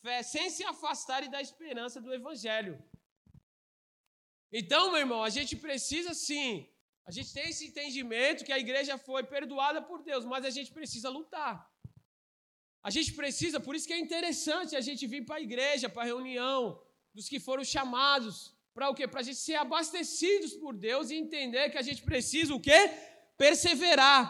[0.03, 2.77] fé, sem se afastarem da esperança do Evangelho.
[4.51, 6.69] Então, meu irmão, a gente precisa sim.
[7.05, 10.71] A gente tem esse entendimento que a igreja foi perdoada por Deus, mas a gente
[10.71, 11.55] precisa lutar.
[12.87, 16.03] A gente precisa, por isso que é interessante a gente vir para a igreja, para
[16.03, 16.59] a reunião
[17.13, 18.35] dos que foram chamados.
[18.75, 19.07] Para o quê?
[19.07, 22.79] Para a gente ser abastecidos por Deus e entender que a gente precisa o quê?
[23.37, 24.23] Perseverar.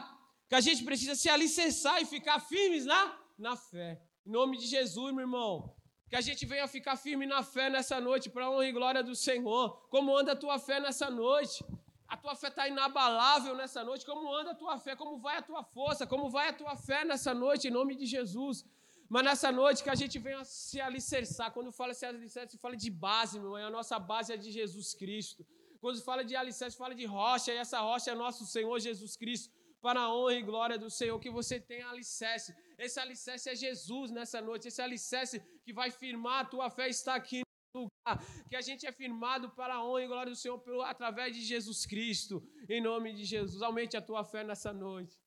[0.49, 3.01] Que a gente precisa se alicerçar e ficar firmes na,
[3.37, 4.01] na fé.
[4.25, 5.75] Em nome de Jesus, meu irmão.
[6.09, 9.01] Que a gente venha ficar firme na fé nessa noite, para a honra e glória
[9.01, 9.87] do Senhor.
[9.89, 11.63] Como anda a tua fé nessa noite?
[12.07, 14.05] A tua fé está inabalável nessa noite.
[14.05, 14.95] Como anda a tua fé?
[14.95, 16.05] Como vai a tua força?
[16.05, 18.65] Como vai a tua fé nessa noite, em nome de Jesus?
[19.09, 21.51] Mas nessa noite que a gente venha se alicerçar.
[21.51, 23.67] Quando fala se alicerçar, se fala de base, meu irmão.
[23.67, 25.45] A nossa base é de Jesus Cristo.
[25.81, 27.51] Quando fala de alicerce, fala de rocha.
[27.53, 29.53] E essa rocha é nosso Senhor Jesus Cristo.
[29.81, 34.11] Para a honra e glória do Senhor, que você tenha alicerce esse alicerce é Jesus
[34.11, 34.67] nessa noite.
[34.67, 37.44] Esse alicerce que vai firmar a tua fé está aqui
[37.75, 38.15] lugar.
[38.49, 41.41] Que a gente é firmado para a honra e glória do Senhor pelo, através de
[41.41, 42.41] Jesus Cristo.
[42.69, 43.61] Em nome de Jesus.
[43.61, 45.17] Aumente a tua fé nessa noite.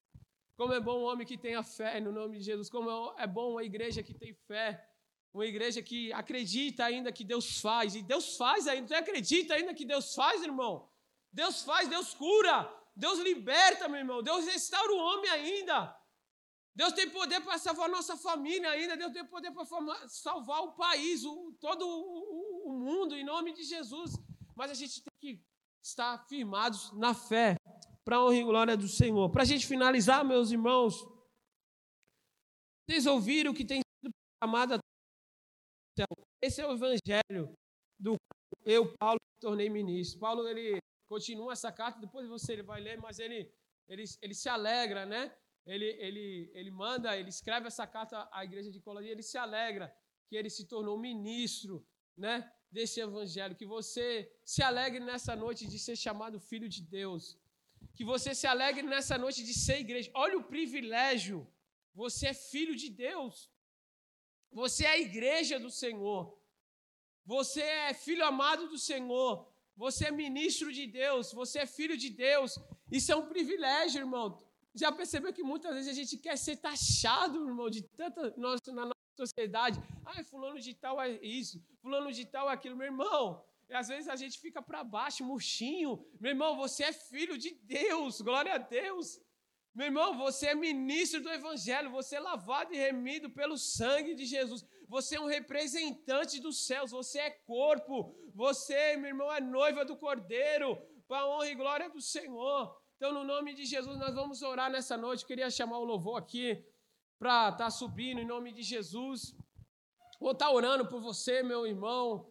[0.57, 2.68] Como é bom um homem que tenha fé no nome de Jesus.
[2.68, 4.84] Como é bom uma igreja que tem fé.
[5.32, 7.94] Uma igreja que acredita ainda que Deus faz.
[7.94, 8.88] E Deus faz ainda.
[8.88, 10.90] Você acredita ainda que Deus faz, irmão?
[11.32, 12.57] Deus faz, Deus cura.
[12.96, 14.22] Deus liberta, meu irmão.
[14.22, 15.96] Deus restaura o homem ainda.
[16.81, 18.97] Deus tem poder para salvar a nossa família ainda.
[18.97, 19.64] Deus tem poder para
[20.07, 24.12] salvar o país, o, todo o, o mundo, em nome de Jesus.
[24.55, 25.43] Mas a gente tem que
[25.83, 27.57] estar firmados na fé,
[28.05, 29.29] para a honra e glória do Senhor.
[29.29, 31.05] Para a gente finalizar, meus irmãos,
[32.89, 34.79] vocês ouviram o que tem sido proclamado
[36.41, 37.53] esse é o evangelho
[37.99, 38.14] do
[38.64, 40.20] eu, Paulo, me tornei ministro.
[40.20, 40.79] Paulo, ele
[41.11, 43.53] continua essa carta, depois você vai ler, mas ele,
[43.89, 45.37] ele, ele se alegra, né?
[45.75, 49.95] Ele, ele, ele manda, ele escreve essa carta à igreja de Colônia, ele se alegra
[50.27, 52.35] que ele se tornou ministro, né,
[52.71, 54.07] desse evangelho, que você
[54.45, 57.39] se alegre nessa noite de ser chamado filho de Deus,
[57.95, 60.11] que você se alegre nessa noite de ser igreja.
[60.14, 61.39] Olha o privilégio.
[61.95, 63.51] Você é filho de Deus.
[64.51, 66.39] Você é a igreja do Senhor.
[67.25, 69.53] Você é filho amado do Senhor.
[69.77, 71.33] Você é ministro de Deus.
[71.33, 72.59] Você é filho de Deus.
[72.91, 74.27] Isso é um privilégio, irmão.
[74.75, 78.85] Já percebeu que muitas vezes a gente quer ser taxado, irmão, de tanta nossa, na
[78.87, 79.81] nossa sociedade.
[80.05, 82.77] Ah, fulano de tal é isso, fulano de tal é aquilo.
[82.77, 86.05] Meu irmão, e às vezes a gente fica para baixo, murchinho.
[86.21, 89.21] Meu irmão, você é filho de Deus, glória a Deus.
[89.75, 94.25] Meu irmão, você é ministro do Evangelho, você é lavado e remido pelo sangue de
[94.25, 94.64] Jesus.
[94.89, 98.16] Você é um representante dos céus, você é corpo.
[98.35, 102.75] Você, meu irmão, é noiva do Cordeiro, para a honra e glória do Senhor.
[102.99, 105.22] Então, no nome de Jesus, nós vamos orar nessa noite.
[105.22, 106.66] Eu queria chamar o louvor aqui
[107.16, 109.36] para estar tá subindo em nome de Jesus.
[110.18, 112.28] Vou estar tá orando por você, meu irmão,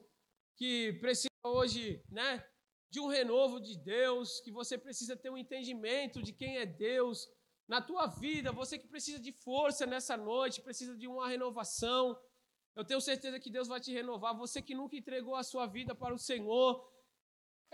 [0.58, 2.46] que precisa hoje, né,
[2.90, 7.30] de um renovo de Deus, que você precisa ter um entendimento de quem é Deus
[7.66, 12.20] na tua vida, você que precisa de força nessa noite, precisa de uma renovação.
[12.76, 14.36] Eu tenho certeza que Deus vai te renovar.
[14.38, 16.86] Você que nunca entregou a sua vida para o Senhor,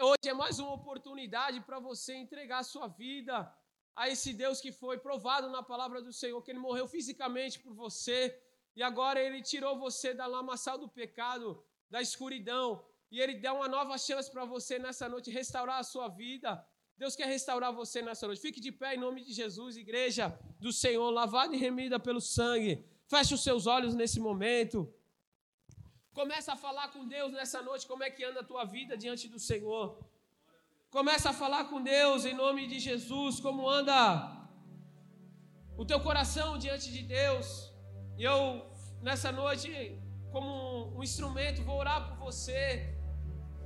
[0.02, 3.54] Hoje é mais uma oportunidade para você entregar a sua vida
[3.96, 7.74] a esse Deus que foi provado na palavra do Senhor, que ele morreu fisicamente por
[7.76, 8.36] você
[8.76, 13.68] e agora ele tirou você da lamaçal do pecado, da escuridão, e ele dá uma
[13.68, 16.66] nova chance para você nessa noite restaurar a sua vida.
[16.98, 18.42] Deus quer restaurar você nessa noite.
[18.42, 22.84] Fique de pé em nome de Jesus, igreja do Senhor, lavada e remida pelo sangue.
[23.08, 24.92] Feche os seus olhos nesse momento.
[26.20, 29.28] Começa a falar com Deus nessa noite, como é que anda a tua vida diante
[29.28, 29.86] do Senhor.
[30.98, 33.96] Começa a falar com Deus em nome de Jesus, como anda
[35.76, 37.48] o teu coração diante de Deus.
[38.16, 38.38] E eu,
[39.02, 39.70] nessa noite,
[40.32, 40.52] como
[40.96, 42.96] um instrumento, vou orar por você,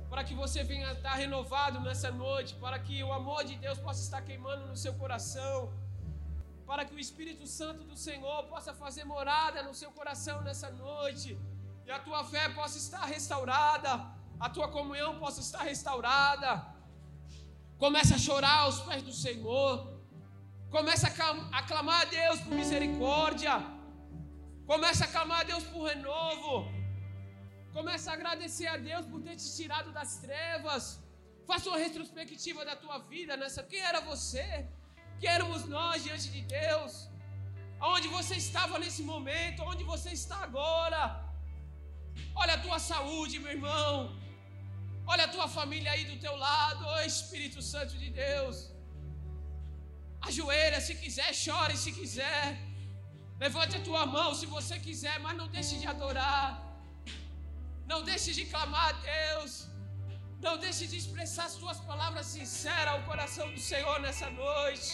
[0.08, 4.00] para que você venha estar renovado nessa noite, para que o amor de Deus possa
[4.00, 5.54] estar queimando no seu coração,
[6.66, 11.38] para que o Espírito Santo do Senhor possa fazer morada no seu coração nessa noite
[11.88, 13.92] e a tua fé possa estar restaurada,
[14.38, 16.50] a tua comunhão possa estar restaurada.
[17.82, 19.70] Comece a chorar aos pés do Senhor.
[20.74, 23.54] Comece a clamar a Deus por misericórdia.
[24.66, 26.56] Comece a clamar a Deus por renovo.
[27.72, 31.02] Comece a agradecer a Deus por ter te tirado das trevas.
[31.46, 33.62] Faça uma retrospectiva da tua vida nessa.
[33.62, 34.68] Quem era você?
[35.18, 37.08] Quem éramos nós diante de Deus?
[37.80, 39.62] Aonde você estava nesse momento?
[39.62, 41.27] Onde você está agora?
[42.42, 43.92] Olha a tua saúde, meu irmão.
[45.12, 48.56] Olha a tua família aí do teu lado, ô Espírito Santo de Deus.
[50.28, 52.44] Ajoelha se quiser, chore se quiser.
[53.44, 56.46] Levante a tua mão se você quiser, mas não deixe de adorar.
[57.90, 59.52] Não deixe de clamar a Deus.
[60.46, 64.90] Não deixe de expressar as tuas palavras sinceras ao coração do Senhor nessa noite.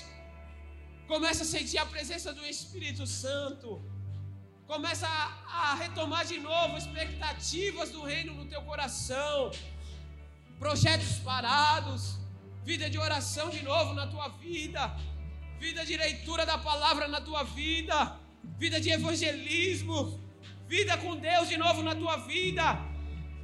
[1.12, 3.68] Começa a sentir a presença do Espírito Santo.
[4.74, 9.52] Começa a, retomar de novo expectativas do reino no teu coração.
[10.58, 12.18] Projetos parados.
[12.64, 14.82] Vida de oração de novo na tua vida.
[15.60, 18.18] Vida de leitura da palavra na tua vida.
[18.64, 20.20] Vida de evangelismo.
[20.66, 22.64] Vida com Deus de novo na tua vida.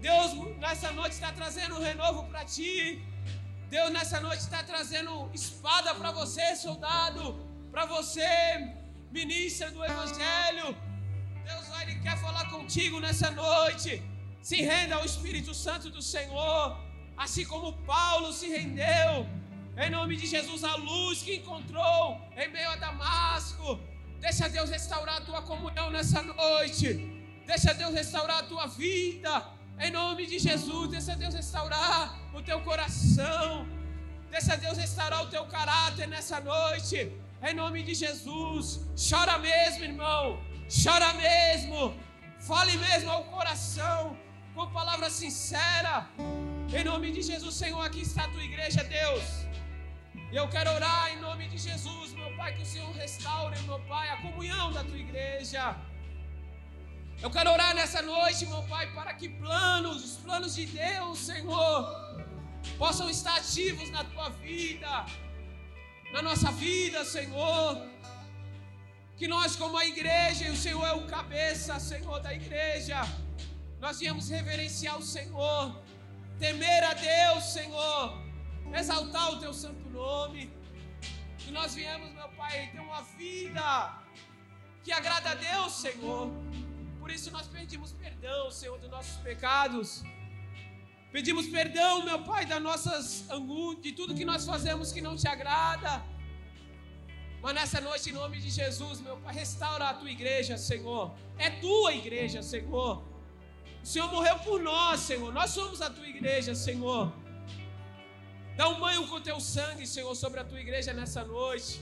[0.01, 3.01] Deus nessa noite está trazendo um renovo para ti.
[3.69, 7.25] Deus nessa noite está trazendo espada para você, soldado
[7.71, 8.29] para você,
[9.13, 10.90] ministra do Evangelho.
[11.91, 14.01] Ele quer falar contigo nessa noite.
[14.41, 16.79] Se renda ao Espírito Santo do Senhor,
[17.17, 19.27] assim como Paulo se rendeu.
[19.77, 23.81] Em nome de Jesus, a luz que encontrou em meio a Damasco.
[24.21, 26.89] Deixa Deus restaurar a tua comunhão nessa noite.
[27.45, 29.33] Deixa Deus restaurar a tua vida.
[29.81, 33.67] Em nome de Jesus, deixa Deus restaurar o teu coração.
[34.31, 37.11] Deixa Deus restaurar o teu caráter nessa noite.
[37.43, 38.81] Em nome de Jesus.
[39.09, 40.50] Chora mesmo, irmão.
[40.71, 41.97] Chora mesmo.
[42.39, 44.17] Fale mesmo ao coração.
[44.55, 46.09] Com palavra sincera.
[46.73, 49.25] Em nome de Jesus, Senhor, aqui está a tua igreja, Deus.
[50.33, 53.81] E eu quero orar em nome de Jesus, meu Pai, que o Senhor restaure, meu
[53.93, 55.77] Pai, a comunhão da tua igreja.
[57.21, 62.25] Eu quero orar nessa noite, meu Pai, para que planos, os planos de Deus, Senhor,
[62.79, 65.05] possam estar ativos na tua vida
[66.13, 67.79] na nossa vida, Senhor.
[69.21, 73.01] Que nós, como a igreja, e o Senhor é o cabeça, Senhor, da igreja,
[73.79, 75.79] nós viemos reverenciar o Senhor,
[76.39, 78.19] temer a Deus, Senhor,
[78.75, 80.51] exaltar o teu santo nome.
[81.41, 83.67] Que nós viemos, meu Pai, ter uma vida
[84.83, 86.31] que agrada a Deus, Senhor.
[86.99, 90.03] Por isso nós pedimos perdão, Senhor, dos nossos pecados.
[91.13, 95.29] Pedimos perdão, meu Pai, das nossas angústias, de tudo que nós fazemos que não te
[95.29, 96.03] agrada.
[97.43, 101.15] Mas nessa noite, em nome de Jesus, meu Pai, restaura a tua igreja, Senhor.
[101.39, 103.03] É tua igreja, Senhor.
[103.83, 105.33] O Senhor morreu por nós, Senhor.
[105.33, 107.13] Nós somos a tua igreja, Senhor.
[108.57, 111.81] Dá um banho com teu sangue, Senhor, sobre a tua igreja nessa noite.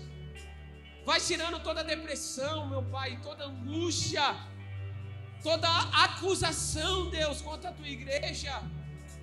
[1.04, 4.36] Vai tirando toda depressão, meu Pai, toda angústia,
[5.42, 5.68] toda
[6.04, 8.62] acusação, Deus, contra a tua igreja.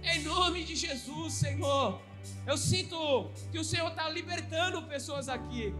[0.03, 2.01] Em nome de Jesus, Senhor.
[2.45, 5.73] Eu sinto que o Senhor está libertando pessoas aqui.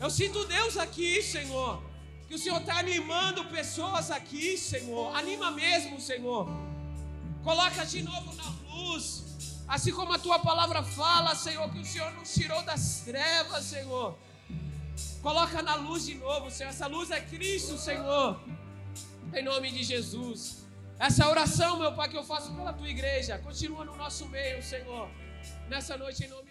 [0.00, 1.82] Eu sinto Deus aqui, Senhor.
[2.26, 5.14] Que o Senhor está animando pessoas aqui, Senhor.
[5.14, 6.48] Anima mesmo, Senhor.
[7.44, 9.04] Coloca de novo na luz.
[9.68, 14.16] Assim como a tua palavra fala, Senhor, que o Senhor nos tirou das trevas, Senhor.
[15.22, 16.70] Coloca na luz de novo, Senhor.
[16.70, 18.40] Essa luz é Cristo, Senhor.
[19.34, 20.64] Em nome de Jesus.
[20.98, 25.08] Essa oração, meu Pai, que eu faço pela tua igreja, continua no nosso meio, Senhor.
[25.68, 26.49] Nessa noite, em nome